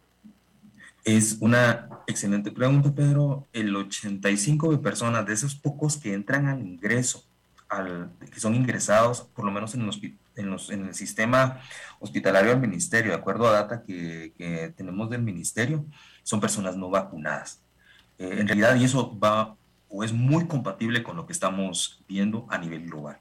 Es 1.03 1.37
una 1.39 1.87
excelente 2.07 2.51
pregunta, 2.51 2.91
Pedro. 2.93 3.47
El 3.53 3.75
85 3.75 4.71
de 4.71 4.77
personas, 4.79 5.25
de 5.25 5.33
esos 5.33 5.55
pocos 5.55 5.97
que 5.97 6.13
entran 6.13 6.47
al 6.47 6.61
ingreso, 6.65 7.23
al, 7.69 8.09
que 8.33 8.39
son 8.39 8.55
ingresados, 8.55 9.21
por 9.21 9.45
lo 9.45 9.51
menos 9.51 9.75
en, 9.75 9.85
los, 9.85 10.01
en, 10.35 10.49
los, 10.49 10.71
el 10.71 10.93
sistema 10.95 11.61
hospitalario 11.99 12.49
del 12.49 12.59
ministerio, 12.59 13.11
de 13.11 13.17
acuerdo 13.17 13.47
a 13.47 13.51
data 13.51 13.83
que, 13.83 14.33
que 14.35 14.73
tenemos 14.75 15.09
del 15.11 15.21
ministerio, 15.21 15.85
son 16.23 16.41
personas 16.41 16.75
no 16.75 16.89
vacunadas. 16.89 17.61
Eh, 18.17 18.37
en 18.39 18.47
realidad, 18.47 18.75
y 18.75 18.85
eso 18.85 19.17
va 19.19 19.55
es 20.03 20.13
muy 20.13 20.47
compatible 20.47 21.03
con 21.03 21.15
lo 21.15 21.25
que 21.25 21.33
estamos 21.33 22.03
viendo 22.07 22.45
a 22.49 22.57
nivel 22.57 22.85
global. 22.87 23.19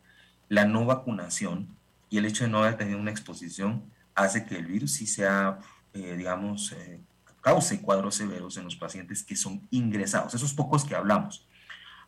La 0.49 0.65
no 0.65 0.85
vacunación 0.85 1.69
y 2.11 2.19
el 2.19 2.27
hecho 2.27 2.45
de 2.45 2.51
no 2.51 2.59
haber 2.59 2.77
tenido 2.77 2.99
una 2.99 3.11
exposición 3.11 3.85
hace 4.15 4.45
que 4.45 4.57
el 4.57 4.67
virus 4.67 4.93
sí 4.93 5.07
sea, 5.07 5.59
eh, 5.93 6.15
digamos, 6.17 6.73
eh, 6.73 7.01
cause 7.41 7.81
cuadros 7.81 8.15
severos 8.15 8.57
en 8.57 8.65
los 8.65 8.77
pacientes 8.77 9.23
que 9.23 9.37
son 9.37 9.67
ingresados, 9.71 10.35
esos 10.35 10.55
pocos 10.55 10.85
que 10.85 10.95
hablamos. 10.95 11.47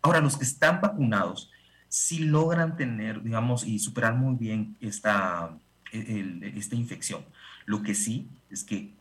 Ahora, 0.03 0.21
los 0.21 0.37
que 0.37 0.45
están 0.45 0.81
vacunados 0.81 1.51
sí 1.89 2.21
logran 2.21 2.77
tener, 2.77 3.23
digamos, 3.23 3.67
y 3.67 3.79
superar 3.79 4.15
muy 4.15 4.37
bien 4.37 4.77
esta, 4.81 5.51
el, 5.93 6.43
esta 6.57 6.77
infección. 6.77 7.25
Lo 7.65 7.83
que 7.83 7.95
sí 7.95 8.29
es 8.51 8.65
que 8.65 8.93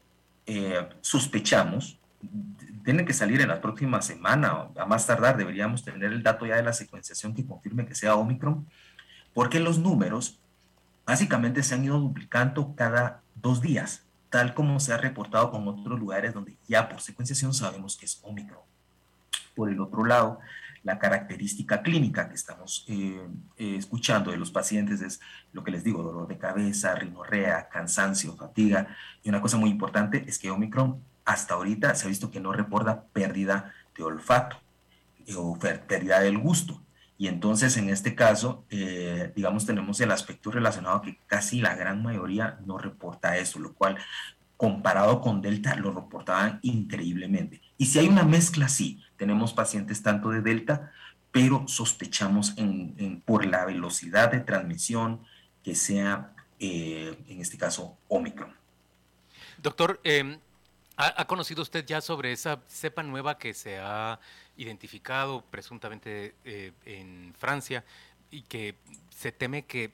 eh, 0.45 0.87
sospechamos, 1.01 1.97
tienen 2.85 3.05
que 3.05 3.13
salir 3.13 3.41
en 3.41 3.49
la 3.49 3.59
próxima 3.59 4.01
semana, 4.01 4.69
a 4.77 4.85
más 4.85 5.05
tardar 5.05 5.35
deberíamos 5.35 5.83
tener 5.83 6.13
el 6.13 6.23
dato 6.23 6.45
ya 6.45 6.55
de 6.55 6.63
la 6.63 6.73
secuenciación 6.73 7.35
que 7.35 7.45
confirme 7.45 7.85
que 7.85 7.95
sea 7.95 8.15
Omicron, 8.15 8.65
porque 9.33 9.59
los 9.59 9.79
números 9.79 10.39
básicamente 11.05 11.63
se 11.63 11.75
han 11.75 11.83
ido 11.83 11.99
duplicando 11.99 12.73
cada 12.75 13.21
dos 13.35 13.61
días 13.61 14.05
tal 14.35 14.53
como 14.53 14.81
se 14.81 14.91
ha 14.91 14.97
reportado 14.97 15.49
con 15.49 15.65
otros 15.65 15.97
lugares 15.97 16.33
donde 16.33 16.57
ya 16.67 16.89
por 16.89 16.99
secuenciación 16.99 17.53
sabemos 17.53 17.95
que 17.95 18.05
es 18.05 18.19
Omicron. 18.21 18.59
Por 19.55 19.69
el 19.69 19.79
otro 19.79 20.03
lado, 20.03 20.39
la 20.83 20.99
característica 20.99 21.81
clínica 21.81 22.27
que 22.27 22.35
estamos 22.35 22.83
eh, 22.89 23.25
eh, 23.57 23.75
escuchando 23.77 24.31
de 24.31 24.37
los 24.37 24.51
pacientes 24.51 24.99
es 24.99 25.21
lo 25.53 25.63
que 25.63 25.71
les 25.71 25.85
digo, 25.85 26.03
dolor 26.03 26.27
de 26.27 26.37
cabeza, 26.37 26.93
rinorrea, 26.95 27.69
cansancio, 27.69 28.35
fatiga. 28.35 28.93
Y 29.23 29.29
una 29.29 29.39
cosa 29.39 29.55
muy 29.55 29.69
importante 29.69 30.25
es 30.27 30.37
que 30.37 30.51
Omicron 30.51 31.01
hasta 31.25 31.55
ahorita 31.55 31.95
se 31.95 32.05
ha 32.05 32.09
visto 32.09 32.31
que 32.31 32.39
no 32.39 32.53
reporta 32.53 33.05
pérdida 33.05 33.73
de 33.97 34.03
olfato 34.03 34.57
eh, 35.27 35.35
o 35.35 35.57
pérdida 35.59 36.19
del 36.21 36.37
gusto. 36.37 36.81
Y 37.17 37.27
entonces 37.27 37.77
en 37.77 37.89
este 37.89 38.13
caso, 38.13 38.65
eh, 38.69 39.31
digamos, 39.35 39.65
tenemos 39.65 39.99
el 40.01 40.11
aspecto 40.11 40.51
relacionado 40.51 41.01
que 41.01 41.17
casi 41.27 41.61
la 41.61 41.75
gran 41.75 42.03
mayoría 42.03 42.59
no 42.65 42.77
reporta 42.77 43.37
eso, 43.37 43.59
lo 43.59 43.73
cual 43.73 43.97
comparado 44.57 45.21
con 45.21 45.41
Delta 45.41 45.75
lo 45.75 45.91
reportaban 45.91 46.59
increíblemente. 46.61 47.61
Y 47.77 47.87
si 47.87 47.99
hay 47.99 48.07
una 48.07 48.23
mezcla, 48.23 48.69
sí, 48.69 49.01
tenemos 49.17 49.53
pacientes 49.53 50.01
tanto 50.01 50.29
de 50.29 50.41
Delta, 50.41 50.91
pero 51.31 51.67
sospechamos 51.67 52.53
en, 52.57 53.21
por 53.25 53.45
la 53.45 53.65
velocidad 53.65 54.31
de 54.31 54.39
transmisión 54.39 55.21
que 55.63 55.75
sea, 55.75 56.33
eh, 56.59 57.17
en 57.27 57.41
este 57.41 57.57
caso, 57.57 57.97
Omicron. 58.07 58.53
Doctor, 59.61 59.99
eh, 60.03 60.37
¿ha, 60.97 61.21
¿ha 61.21 61.25
conocido 61.25 61.61
usted 61.61 61.85
ya 61.85 62.01
sobre 62.01 62.31
esa 62.31 62.61
cepa 62.67 63.03
nueva 63.03 63.37
que 63.37 63.53
se 63.53 63.79
ha 63.79 64.19
identificado 64.57 65.43
presuntamente 65.51 66.35
eh, 66.43 66.71
en 66.85 67.33
Francia 67.37 67.83
y 68.31 68.43
que 68.43 68.75
se 69.09 69.31
teme 69.31 69.65
que 69.65 69.91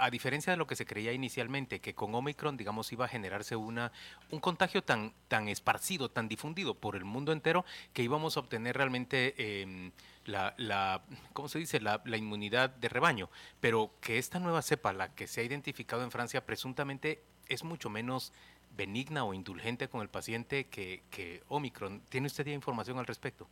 a 0.00 0.10
diferencia 0.10 0.52
de 0.52 0.56
lo 0.56 0.66
que 0.66 0.76
se 0.76 0.86
creía 0.86 1.12
inicialmente, 1.12 1.80
que 1.80 1.94
con 1.94 2.14
Omicron, 2.14 2.56
digamos, 2.56 2.90
iba 2.92 3.04
a 3.04 3.08
generarse 3.08 3.56
una, 3.56 3.92
un 4.30 4.40
contagio 4.40 4.82
tan, 4.82 5.12
tan 5.28 5.48
esparcido, 5.48 6.10
tan 6.10 6.28
difundido 6.28 6.74
por 6.74 6.96
el 6.96 7.04
mundo 7.04 7.32
entero, 7.32 7.64
que 7.92 8.02
íbamos 8.02 8.36
a 8.36 8.40
obtener 8.40 8.76
realmente 8.76 9.62
em, 9.62 9.92
la, 10.24 10.54
la, 10.56 11.02
¿cómo 11.32 11.48
se 11.48 11.58
dice?, 11.58 11.80
la, 11.80 12.00
inmunidad 12.16 12.70
de 12.70 12.88
rebaño. 12.88 13.30
Pero 13.60 13.92
que 14.00 14.18
esta 14.18 14.38
nueva 14.38 14.62
cepa, 14.62 14.92
la 14.92 15.14
que 15.14 15.26
se 15.26 15.42
ha 15.42 15.44
identificado 15.44 16.02
en 16.02 16.10
Francia, 16.10 16.46
presuntamente 16.46 17.22
es 17.48 17.64
mucho 17.64 17.90
menos 17.90 18.32
benigna 18.76 19.24
o 19.24 19.34
indulgente 19.34 19.88
con 19.88 20.02
el 20.02 20.08
paciente 20.08 20.66
que, 20.66 21.02
que 21.10 21.42
Omicron. 21.48 22.02
¿Tiene 22.08 22.26
usted 22.26 22.46
ya 22.46 22.52
información 22.52 22.98
al 22.98 23.06
respecto? 23.06 23.48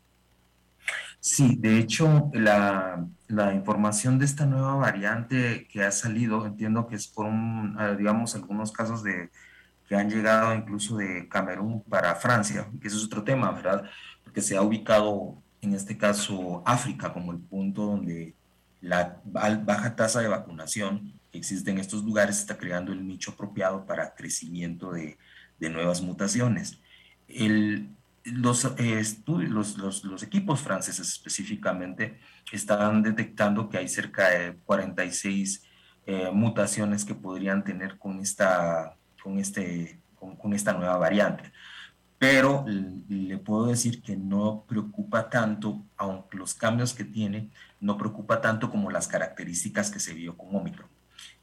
Sí, 1.21 1.57
de 1.59 1.79
hecho, 1.79 2.31
la, 2.33 3.05
la, 3.27 3.53
información 3.53 4.19
de 4.19 4.25
esta 4.25 4.47
nueva 4.47 4.77
variante 4.77 5.67
que 5.71 5.83
ha 5.83 5.91
salido, 5.91 6.47
entiendo 6.47 6.87
que 6.87 6.97
es 6.97 7.09
por, 7.09 7.27
un, 7.27 7.77
ah, 7.79 7.95
digamos, 7.95 8.35
algunos 8.35 8.73
casos 8.73 9.03
de 9.03 9.31
que 9.89 9.97
han 9.97 10.11
llegado 10.11 10.55
incluso 10.55 10.97
de 10.97 11.29
Camerún 11.29 11.83
para 11.83 12.15
Francia, 12.15 12.69
que 12.81 12.89
eso 12.89 12.99
es 12.99 13.05
otro 13.05 13.25
tema, 13.25 13.51
¿verdad? 13.53 13.85
Porque 14.23 14.43
se 14.43 14.57
ha 14.57 14.63
ubicado, 14.63 15.43
en 15.61 15.75
este 15.75 15.97
caso, 15.97 16.63
África 16.67 17.13
como 17.13 17.33
el 17.33 17.39
punto 17.39 17.87
donde 17.87 18.35
la 18.81 19.21
baja 19.25 19.97
tasa 19.97 20.21
de 20.21 20.29
vacunación 20.29 21.18
existe 21.33 21.71
en 21.71 21.79
estos 21.79 22.05
lugares 22.05 22.39
está 22.39 22.57
creando 22.57 22.93
el 22.93 23.07
nicho 23.07 23.33
apropiado 23.33 23.85
para 23.87 24.15
crecimiento 24.15 24.93
de, 24.93 25.19
de 25.59 25.71
nuevas 25.71 26.01
mutaciones. 26.03 26.81
El, 27.27 27.91
los, 28.25 28.65
eh, 28.79 29.03
los, 29.27 29.79
los, 30.05 30.23
equipos 30.23 30.61
franceses 30.61 31.09
específicamente 31.09 32.19
están 32.53 33.03
detectando 33.03 33.69
que 33.69 33.79
hay 33.79 33.89
cerca 33.89 34.31
de 34.31 34.57
46 34.65 35.63
eh, 36.07 36.31
mutaciones 36.33 37.05
que 37.05 37.15
podrían 37.15 37.65
tener 37.65 37.99
con 37.99 38.21
esta, 38.21 38.97
con, 39.23 39.39
este, 39.39 40.01
con, 40.17 40.53
esta 40.53 40.73
nueva 40.73 40.97
variante. 40.97 41.53
Pero 42.19 42.65
le 42.67 43.39
puedo 43.39 43.67
decir 43.67 44.03
que 44.03 44.17
no 44.17 44.65
preocupa 44.67 45.31
tanto, 45.31 45.85
aunque 45.97 46.37
los 46.37 46.53
cambios 46.55 46.93
que 46.93 47.05
tiene, 47.05 47.51
no 47.81 47.97
preocupa 47.97 48.41
tanto 48.41 48.71
como 48.71 48.91
las 48.91 49.07
características 49.07 49.91
que 49.91 50.01
se 50.01 50.15
vio 50.15 50.37
con 50.37 50.55
Omicron. 50.57 50.89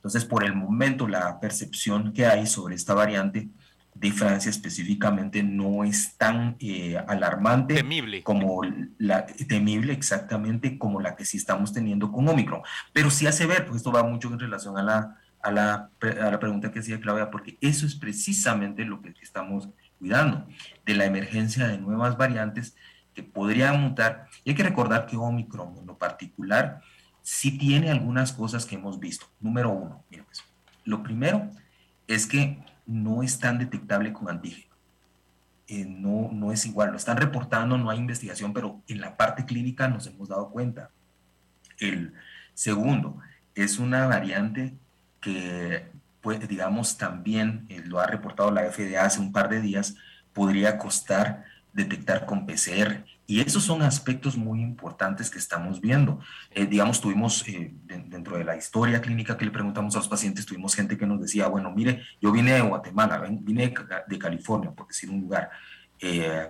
Entonces, 0.05 0.25
por 0.25 0.43
el 0.43 0.53
momento, 0.53 1.07
la 1.07 1.39
percepción 1.39 2.13
que 2.13 2.27
hay 2.27 2.45
sobre 2.45 2.75
esta 2.75 2.93
variante 2.93 3.49
de 3.95 4.11
Francia 4.11 4.51
específicamente 4.51 5.41
no 5.41 5.83
es 5.83 6.15
tan 6.15 6.57
eh, 6.59 6.95
alarmante 7.07 7.73
temible. 7.73 8.21
como 8.21 8.61
la 8.99 9.25
temible 9.25 9.93
exactamente 9.93 10.77
como 10.77 11.01
la 11.01 11.15
que 11.15 11.25
sí 11.25 11.37
estamos 11.37 11.73
teniendo 11.73 12.11
con 12.11 12.27
Omicron. 12.27 12.61
Pero 12.93 13.09
sí 13.09 13.25
hace 13.25 13.47
ver, 13.47 13.65
pues 13.65 13.77
esto 13.77 13.91
va 13.91 14.03
mucho 14.03 14.27
en 14.27 14.37
relación 14.37 14.77
a 14.77 14.83
la, 14.83 15.17
a 15.41 15.51
la, 15.51 15.89
a 15.99 16.29
la 16.29 16.39
pregunta 16.39 16.71
que 16.71 16.81
hacía 16.81 17.01
Claudia, 17.01 17.31
porque 17.31 17.57
eso 17.59 17.87
es 17.87 17.95
precisamente 17.95 18.85
lo 18.85 19.01
que 19.01 19.11
estamos 19.23 19.69
cuidando, 19.97 20.45
de 20.85 20.93
la 20.93 21.05
emergencia 21.05 21.67
de 21.67 21.79
nuevas 21.79 22.15
variantes 22.15 22.75
que 23.15 23.23
podrían 23.23 23.81
mutar. 23.81 24.27
Y 24.43 24.51
hay 24.51 24.55
que 24.55 24.61
recordar 24.61 25.07
que 25.07 25.17
Omicron 25.17 25.77
en 25.79 25.87
lo 25.87 25.97
particular 25.97 26.83
sí 27.25 27.57
tiene 27.57 27.89
algunas 27.89 28.31
cosas 28.31 28.67
que 28.67 28.75
hemos 28.75 28.99
visto. 28.99 29.25
Número 29.39 29.71
uno, 29.71 30.03
pues, 30.09 30.43
lo 30.83 31.01
primero 31.01 31.49
es 32.05 32.27
que 32.27 32.63
no 32.85 33.23
es 33.23 33.39
tan 33.39 33.57
detectable 33.57 34.13
con 34.13 34.29
antígeno. 34.29 34.75
Eh, 35.67 35.85
no, 35.85 36.29
no 36.31 36.51
es 36.51 36.67
igual, 36.67 36.91
lo 36.91 36.97
están 36.97 37.17
reportando, 37.17 37.79
no 37.79 37.89
hay 37.89 37.97
investigación, 37.97 38.53
pero 38.53 38.83
en 38.87 39.01
la 39.01 39.17
parte 39.17 39.43
clínica 39.43 39.87
nos 39.87 40.05
hemos 40.05 40.29
dado 40.29 40.51
cuenta. 40.51 40.91
El 41.79 42.13
segundo, 42.53 43.17
es 43.55 43.79
una 43.79 44.05
variante 44.05 44.75
que, 45.19 45.87
pues, 46.21 46.47
digamos, 46.47 46.95
también 46.95 47.65
eh, 47.69 47.81
lo 47.83 47.99
ha 47.99 48.05
reportado 48.05 48.51
la 48.51 48.71
FDA 48.71 49.03
hace 49.03 49.19
un 49.19 49.31
par 49.31 49.49
de 49.49 49.61
días, 49.61 49.95
podría 50.31 50.77
costar 50.77 51.43
detectar 51.75 52.25
con 52.25 52.45
PCR 52.45 53.03
y 53.27 53.41
esos 53.41 53.63
son 53.63 53.81
aspectos 53.81 54.37
muy 54.37 54.61
importantes 54.61 55.29
que 55.29 55.39
estamos 55.39 55.81
viendo. 55.81 56.19
Eh, 56.51 56.65
digamos, 56.65 57.01
tuvimos 57.01 57.45
eh, 57.49 57.73
dentro 58.07 58.37
de 58.37 58.45
la 58.45 58.55
historia 58.55 59.01
clínica 59.01 59.37
que 59.37 59.43
le 59.43 59.51
preguntamos 59.51 59.93
a 59.95 59.99
los 59.99 60.07
pacientes, 60.07 60.45
tuvimos 60.45 60.73
gente 60.73 60.97
que 60.97 61.05
nos 61.05 61.19
decía, 61.19 61.47
bueno, 61.47 61.71
mire, 61.71 62.01
yo 62.21 62.31
vine 62.31 62.53
de 62.53 62.61
Guatemala, 62.61 63.25
vine 63.29 63.73
de, 64.07 64.17
California, 64.17 64.71
por 64.71 64.87
decir 64.87 65.09
un 65.09 65.21
lugar, 65.21 65.49
eh, 65.99 66.49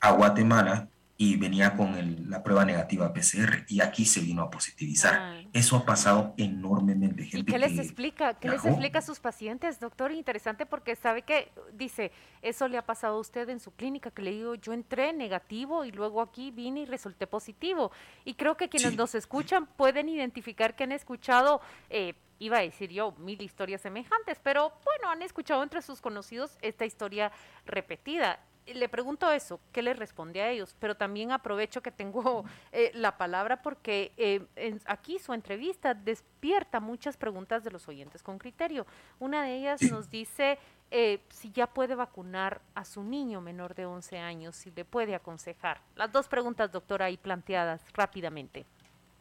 a 0.00 0.10
Guatemala 0.12 0.88
y 1.16 1.36
venía 1.36 1.76
con 1.76 2.30
la 2.30 2.42
prueba 2.42 2.64
negativa 2.64 3.12
PCR 3.12 3.64
y 3.68 3.80
aquí 3.80 4.04
se 4.04 4.20
vino 4.20 4.42
a 4.42 4.50
positivizar. 4.50 5.14
Ah. 5.14 5.40
Eso 5.52 5.76
ha 5.76 5.84
pasado 5.84 6.34
enormemente. 6.36 7.24
Gente 7.24 7.50
¿Y 7.50 7.52
qué 7.52 7.58
les 7.58 7.78
explica? 7.78 8.34
¿Qué 8.34 8.48
les 8.48 8.64
explica 8.64 8.98
a 8.98 9.02
sus 9.02 9.20
pacientes, 9.20 9.78
doctor? 9.78 10.10
Interesante 10.10 10.66
porque 10.66 10.96
sabe 10.96 11.22
que 11.22 11.52
dice, 11.74 12.10
eso 12.40 12.66
le 12.66 12.78
ha 12.78 12.86
pasado 12.86 13.16
a 13.16 13.20
usted 13.20 13.48
en 13.50 13.60
su 13.60 13.72
clínica, 13.72 14.10
que 14.10 14.22
le 14.22 14.32
digo, 14.32 14.54
yo 14.54 14.72
entré 14.72 15.12
negativo 15.12 15.84
y 15.84 15.92
luego 15.92 16.22
aquí 16.22 16.50
vine 16.50 16.80
y 16.80 16.86
resulté 16.86 17.26
positivo. 17.26 17.92
Y 18.24 18.34
creo 18.34 18.56
que 18.56 18.68
quienes 18.68 18.96
nos 18.96 19.14
escuchan 19.14 19.66
pueden 19.76 20.08
identificar 20.08 20.74
que 20.74 20.84
han 20.84 20.92
escuchado... 20.92 21.60
Eh, 21.90 22.14
iba 22.38 22.58
a 22.58 22.62
decir 22.62 22.90
yo 22.90 23.12
mil 23.18 23.40
historias 23.40 23.82
semejantes, 23.82 24.40
pero 24.42 24.72
bueno, 24.84 25.08
han 25.12 25.22
escuchado 25.22 25.62
entre 25.62 25.80
sus 25.80 26.00
conocidos 26.00 26.58
esta 26.60 26.84
historia 26.84 27.30
repetida 27.66 28.40
le 28.66 28.88
pregunto 28.88 29.30
eso, 29.30 29.60
¿qué 29.72 29.82
le 29.82 29.94
responde 29.94 30.40
a 30.40 30.50
ellos? 30.50 30.74
Pero 30.78 30.96
también 30.96 31.32
aprovecho 31.32 31.82
que 31.82 31.90
tengo 31.90 32.44
eh, 32.72 32.90
la 32.94 33.16
palabra 33.16 33.62
porque 33.62 34.12
eh, 34.16 34.46
aquí 34.86 35.18
su 35.18 35.32
entrevista 35.32 35.94
despierta 35.94 36.80
muchas 36.80 37.16
preguntas 37.16 37.64
de 37.64 37.70
los 37.70 37.88
oyentes 37.88 38.22
con 38.22 38.38
criterio. 38.38 38.86
Una 39.18 39.42
de 39.44 39.56
ellas 39.56 39.82
nos 39.90 40.10
dice 40.10 40.58
eh, 40.90 41.20
si 41.30 41.50
ya 41.50 41.66
puede 41.66 41.94
vacunar 41.94 42.60
a 42.74 42.84
su 42.84 43.02
niño 43.02 43.40
menor 43.40 43.74
de 43.74 43.86
11 43.86 44.18
años, 44.18 44.56
si 44.56 44.70
le 44.70 44.84
puede 44.84 45.14
aconsejar. 45.14 45.80
Las 45.96 46.12
dos 46.12 46.28
preguntas, 46.28 46.70
doctora, 46.70 47.06
ahí 47.06 47.16
planteadas 47.16 47.80
rápidamente. 47.94 48.66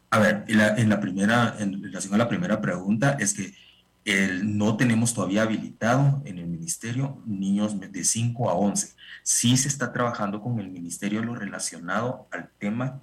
A 0.10 0.20
ver, 0.20 0.44
en 0.50 0.58
la, 0.58 0.76
en 0.76 0.90
la 0.90 1.00
primera, 1.00 1.56
en 1.60 1.82
relación 1.82 2.14
a 2.14 2.18
la 2.18 2.28
primera 2.28 2.60
pregunta, 2.60 3.16
es 3.18 3.34
que 3.34 3.54
no 4.06 4.78
tenemos 4.78 5.14
todavía 5.14 5.44
habilitado 5.44 6.22
en 6.26 6.40
el 6.40 6.48
ministerio 6.48 7.22
niños 7.26 7.80
de 7.80 8.04
5 8.04 8.50
a 8.50 8.54
11. 8.54 8.96
Sí 9.24 9.58
se 9.58 9.68
está 9.68 9.94
trabajando 9.94 10.42
con 10.42 10.60
el 10.60 10.70
ministerio 10.70 11.24
lo 11.24 11.36
relacionado 11.36 12.28
al 12.32 12.50
tema 12.58 13.00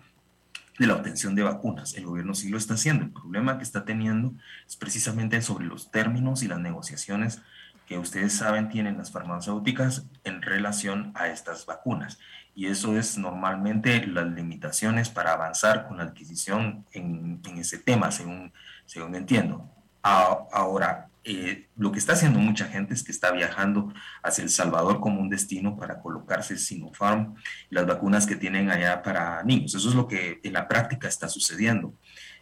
de 0.78 0.86
la 0.86 0.94
obtención 0.94 1.34
de 1.34 1.44
vacunas. 1.44 1.94
El 1.94 2.06
gobierno 2.06 2.34
sí 2.34 2.48
lo 2.48 2.58
está 2.58 2.74
haciendo. 2.74 3.04
El 3.04 3.12
problema 3.12 3.58
que 3.58 3.64
está 3.64 3.84
teniendo 3.84 4.34
es 4.66 4.76
precisamente 4.76 5.40
sobre 5.40 5.66
los 5.66 5.90
términos 5.90 6.42
y 6.42 6.48
las 6.48 6.58
negociaciones 6.58 7.42
que 7.86 7.98
ustedes 7.98 8.34
saben 8.34 8.68
tienen 8.68 8.98
las 8.98 9.12
farmacéuticas 9.12 10.06
en 10.24 10.42
relación 10.42 11.12
a 11.14 11.28
estas 11.28 11.64
vacunas. 11.64 12.18
Y 12.54 12.66
eso 12.66 12.98
es 12.98 13.18
normalmente 13.18 14.04
las 14.06 14.26
limitaciones 14.26 15.08
para 15.08 15.32
avanzar 15.32 15.86
con 15.86 15.98
la 15.98 16.04
adquisición 16.04 16.84
en, 16.92 17.40
en 17.44 17.58
ese 17.58 17.78
tema, 17.78 18.10
según, 18.10 18.52
según 18.84 19.14
entiendo 19.14 19.77
ahora, 20.02 21.08
eh, 21.24 21.66
lo 21.76 21.92
que 21.92 21.98
está 21.98 22.14
haciendo 22.14 22.38
mucha 22.38 22.66
gente 22.66 22.94
es 22.94 23.02
que 23.02 23.12
está 23.12 23.30
viajando 23.32 23.92
hacia 24.22 24.44
El 24.44 24.50
Salvador 24.50 25.00
como 25.00 25.20
un 25.20 25.28
destino 25.28 25.76
para 25.76 26.00
colocarse 26.00 26.56
Sinopharm 26.56 27.34
y 27.70 27.74
las 27.74 27.86
vacunas 27.86 28.26
que 28.26 28.36
tienen 28.36 28.70
allá 28.70 29.02
para 29.02 29.42
niños. 29.42 29.74
Eso 29.74 29.90
es 29.90 29.94
lo 29.94 30.08
que 30.08 30.40
en 30.42 30.52
la 30.54 30.66
práctica 30.66 31.06
está 31.06 31.28
sucediendo. 31.28 31.92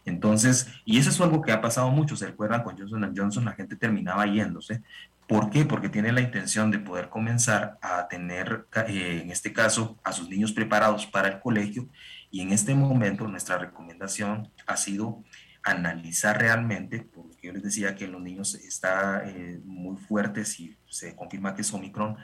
Entonces, 0.05 0.67
y 0.85 0.99
eso 0.99 1.09
es 1.09 1.19
algo 1.19 1.41
que 1.41 1.51
ha 1.51 1.59
pasado 1.59 1.89
mucho. 1.91 2.15
Se 2.15 2.27
recuerdan 2.27 2.63
con 2.63 2.77
Johnson 2.77 3.13
Johnson, 3.15 3.43
la 3.43 3.51
gente 3.51 3.75
terminaba 3.75 4.25
yéndose. 4.25 4.81
¿Por 5.27 5.49
qué? 5.49 5.65
Porque 5.65 5.89
tiene 5.89 6.13
la 6.13 6.21
intención 6.21 6.71
de 6.71 6.79
poder 6.79 7.09
comenzar 7.09 7.77
a 7.81 8.07
tener, 8.07 8.67
eh, 8.87 9.19
en 9.21 9.31
este 9.31 9.51
caso, 9.51 9.99
a 10.05 10.13
sus 10.13 10.29
niños 10.29 10.53
preparados 10.53 11.05
para 11.05 11.27
el 11.27 11.39
colegio. 11.41 11.89
Y 12.31 12.39
en 12.39 12.53
este 12.53 12.73
momento 12.73 13.27
nuestra 13.27 13.57
recomendación 13.57 14.49
ha 14.65 14.77
sido 14.77 15.25
analizar 15.71 16.39
realmente, 16.39 16.99
porque 16.99 17.47
yo 17.47 17.53
les 17.53 17.63
decía 17.63 17.95
que 17.95 18.05
en 18.05 18.11
los 18.13 18.21
niños 18.21 18.55
está 18.55 19.23
eh, 19.25 19.59
muy 19.63 19.97
fuerte 19.97 20.45
si 20.45 20.77
se 20.87 21.15
confirma 21.15 21.55
que 21.55 21.61
es 21.61 21.73
Omicron, 21.73 22.17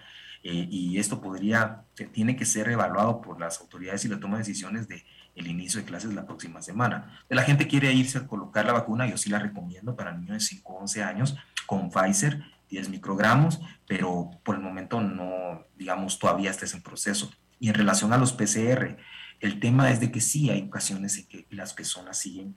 eh, 0.43 0.67
y 0.69 0.97
esto 0.97 1.21
podría, 1.21 1.83
tiene 2.11 2.35
que 2.35 2.45
ser 2.45 2.67
evaluado 2.69 3.21
por 3.21 3.39
las 3.39 3.61
autoridades 3.61 4.03
y 4.05 4.09
la 4.09 4.19
toma 4.19 4.37
de 4.37 4.43
decisiones 4.43 4.87
de 4.87 5.05
el 5.35 5.47
inicio 5.47 5.79
de 5.79 5.85
clases 5.85 6.13
la 6.13 6.25
próxima 6.25 6.61
semana. 6.61 7.23
La 7.29 7.43
gente 7.43 7.67
quiere 7.67 7.91
irse 7.91 8.19
a 8.19 8.27
colocar 8.27 8.65
la 8.65 8.73
vacuna, 8.73 9.07
yo 9.07 9.17
sí 9.17 9.29
la 9.29 9.39
recomiendo 9.39 9.95
para 9.95 10.15
niños 10.15 10.33
de 10.33 10.39
5 10.41 10.73
o 10.73 10.81
11 10.81 11.03
años 11.03 11.35
con 11.65 11.89
Pfizer, 11.89 12.43
10 12.69 12.89
microgramos, 12.89 13.61
pero 13.87 14.29
por 14.43 14.55
el 14.55 14.61
momento 14.61 15.01
no, 15.01 15.65
digamos, 15.75 16.19
todavía 16.19 16.51
está 16.51 16.65
en 16.75 16.83
proceso. 16.83 17.31
Y 17.59 17.69
en 17.69 17.75
relación 17.75 18.13
a 18.13 18.17
los 18.17 18.33
PCR, 18.33 18.97
el 19.39 19.59
tema 19.59 19.89
es 19.91 19.99
de 19.99 20.11
que 20.11 20.21
sí 20.21 20.49
hay 20.49 20.61
ocasiones 20.61 21.17
en 21.17 21.27
que 21.27 21.47
las 21.49 21.73
personas 21.73 22.17
siguen 22.17 22.55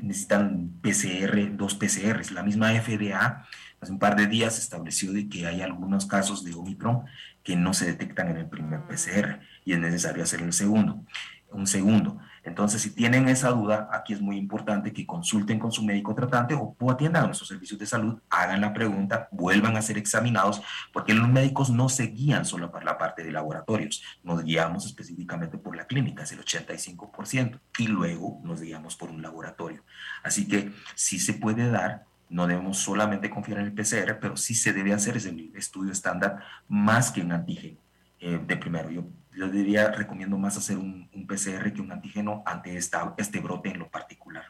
necesitan 0.00 0.70
PCR, 0.80 1.56
dos 1.56 1.74
PCRs. 1.74 2.30
La 2.32 2.42
misma 2.42 2.70
FDA 2.70 3.46
hace 3.80 3.92
un 3.92 3.98
par 3.98 4.16
de 4.16 4.26
días 4.26 4.58
estableció 4.58 5.12
de 5.12 5.28
que 5.28 5.46
hay 5.46 5.60
algunos 5.60 6.06
casos 6.06 6.44
de 6.44 6.54
Omicron 6.54 7.04
que 7.42 7.56
no 7.56 7.74
se 7.74 7.86
detectan 7.86 8.28
en 8.28 8.36
el 8.36 8.46
primer 8.46 8.82
PCR 8.86 9.40
y 9.64 9.72
es 9.72 9.78
necesario 9.78 10.22
hacer 10.22 10.42
el 10.42 10.52
segundo, 10.52 11.04
un 11.50 11.66
segundo. 11.66 12.18
Entonces, 12.44 12.82
si 12.82 12.90
tienen 12.90 13.28
esa 13.28 13.50
duda, 13.50 13.88
aquí 13.92 14.12
es 14.12 14.20
muy 14.20 14.36
importante 14.36 14.92
que 14.92 15.06
consulten 15.06 15.58
con 15.58 15.70
su 15.70 15.84
médico 15.84 16.14
tratante 16.14 16.54
o, 16.54 16.76
atiendan 16.90 17.24
a 17.24 17.26
nuestros 17.26 17.48
servicios 17.48 17.78
de 17.78 17.86
salud, 17.86 18.20
hagan 18.30 18.60
la 18.60 18.72
pregunta, 18.72 19.28
vuelvan 19.30 19.76
a 19.76 19.82
ser 19.82 19.96
examinados, 19.96 20.60
porque 20.92 21.14
los 21.14 21.28
médicos 21.28 21.70
no 21.70 21.88
se 21.88 22.08
guían 22.08 22.44
solo 22.44 22.70
por 22.70 22.84
la 22.84 22.98
parte 22.98 23.22
de 23.22 23.30
laboratorios, 23.30 24.02
nos 24.24 24.42
guiamos 24.42 24.86
específicamente 24.86 25.56
por 25.56 25.76
la 25.76 25.86
clínica, 25.86 26.24
es 26.24 26.32
el 26.32 26.44
85%, 26.44 27.60
y 27.78 27.86
luego 27.86 28.40
nos 28.42 28.60
guiamos 28.60 28.96
por 28.96 29.10
un 29.10 29.22
laboratorio. 29.22 29.84
Así 30.24 30.48
que 30.48 30.72
sí 30.94 31.18
se 31.18 31.34
puede 31.34 31.70
dar 31.70 32.04
no 32.28 32.46
debemos 32.46 32.78
solamente 32.78 33.28
confiar 33.28 33.58
en 33.58 33.66
el 33.66 33.74
PCR, 33.74 34.18
pero 34.18 34.38
sí 34.38 34.54
se 34.54 34.72
debe 34.72 34.94
hacer 34.94 35.18
ese 35.18 35.50
estudio 35.54 35.92
estándar 35.92 36.42
más 36.66 37.10
que 37.10 37.20
un 37.20 37.30
antígeno 37.30 37.78
eh, 38.22 38.40
de 38.46 38.56
primero. 38.56 38.88
Yo, 38.88 39.02
yo 39.36 39.48
diría, 39.48 39.90
recomiendo 39.90 40.38
más 40.38 40.56
hacer 40.56 40.78
un, 40.78 41.10
PCR 41.26 41.72
que 41.72 41.80
un 41.80 41.90
antígeno 41.90 42.44
ante 42.46 42.76
esta, 42.76 43.14
este 43.18 43.40
brote 43.40 43.70
en 43.70 43.80
lo 43.80 43.90
particular. 43.90 44.44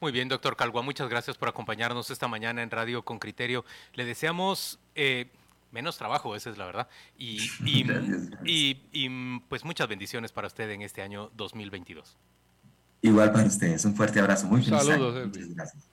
Muy 0.00 0.12
bien, 0.12 0.28
doctor 0.28 0.56
Calgua, 0.56 0.82
muchas 0.82 1.08
gracias 1.08 1.36
por 1.36 1.48
acompañarnos 1.48 2.10
esta 2.10 2.28
mañana 2.28 2.62
en 2.62 2.70
Radio 2.70 3.04
con 3.04 3.18
Criterio. 3.18 3.64
Le 3.94 4.04
deseamos 4.04 4.78
eh, 4.94 5.28
menos 5.72 5.98
trabajo, 5.98 6.36
esa 6.36 6.50
es 6.50 6.58
la 6.58 6.66
verdad, 6.66 6.88
y, 7.18 7.50
y, 7.64 7.84
y, 8.92 9.40
pues 9.48 9.64
muchas 9.64 9.88
bendiciones 9.88 10.30
para 10.30 10.46
usted 10.46 10.70
en 10.70 10.82
este 10.82 11.02
año 11.02 11.32
2022. 11.34 12.16
Igual 13.02 13.32
para 13.32 13.46
ustedes, 13.46 13.84
un 13.86 13.96
fuerte 13.96 14.20
abrazo, 14.20 14.46
muy 14.46 14.62
feliz. 14.62 14.84
Saludos, 14.84 15.26
Muchas 15.26 15.54
gracias. 15.54 15.90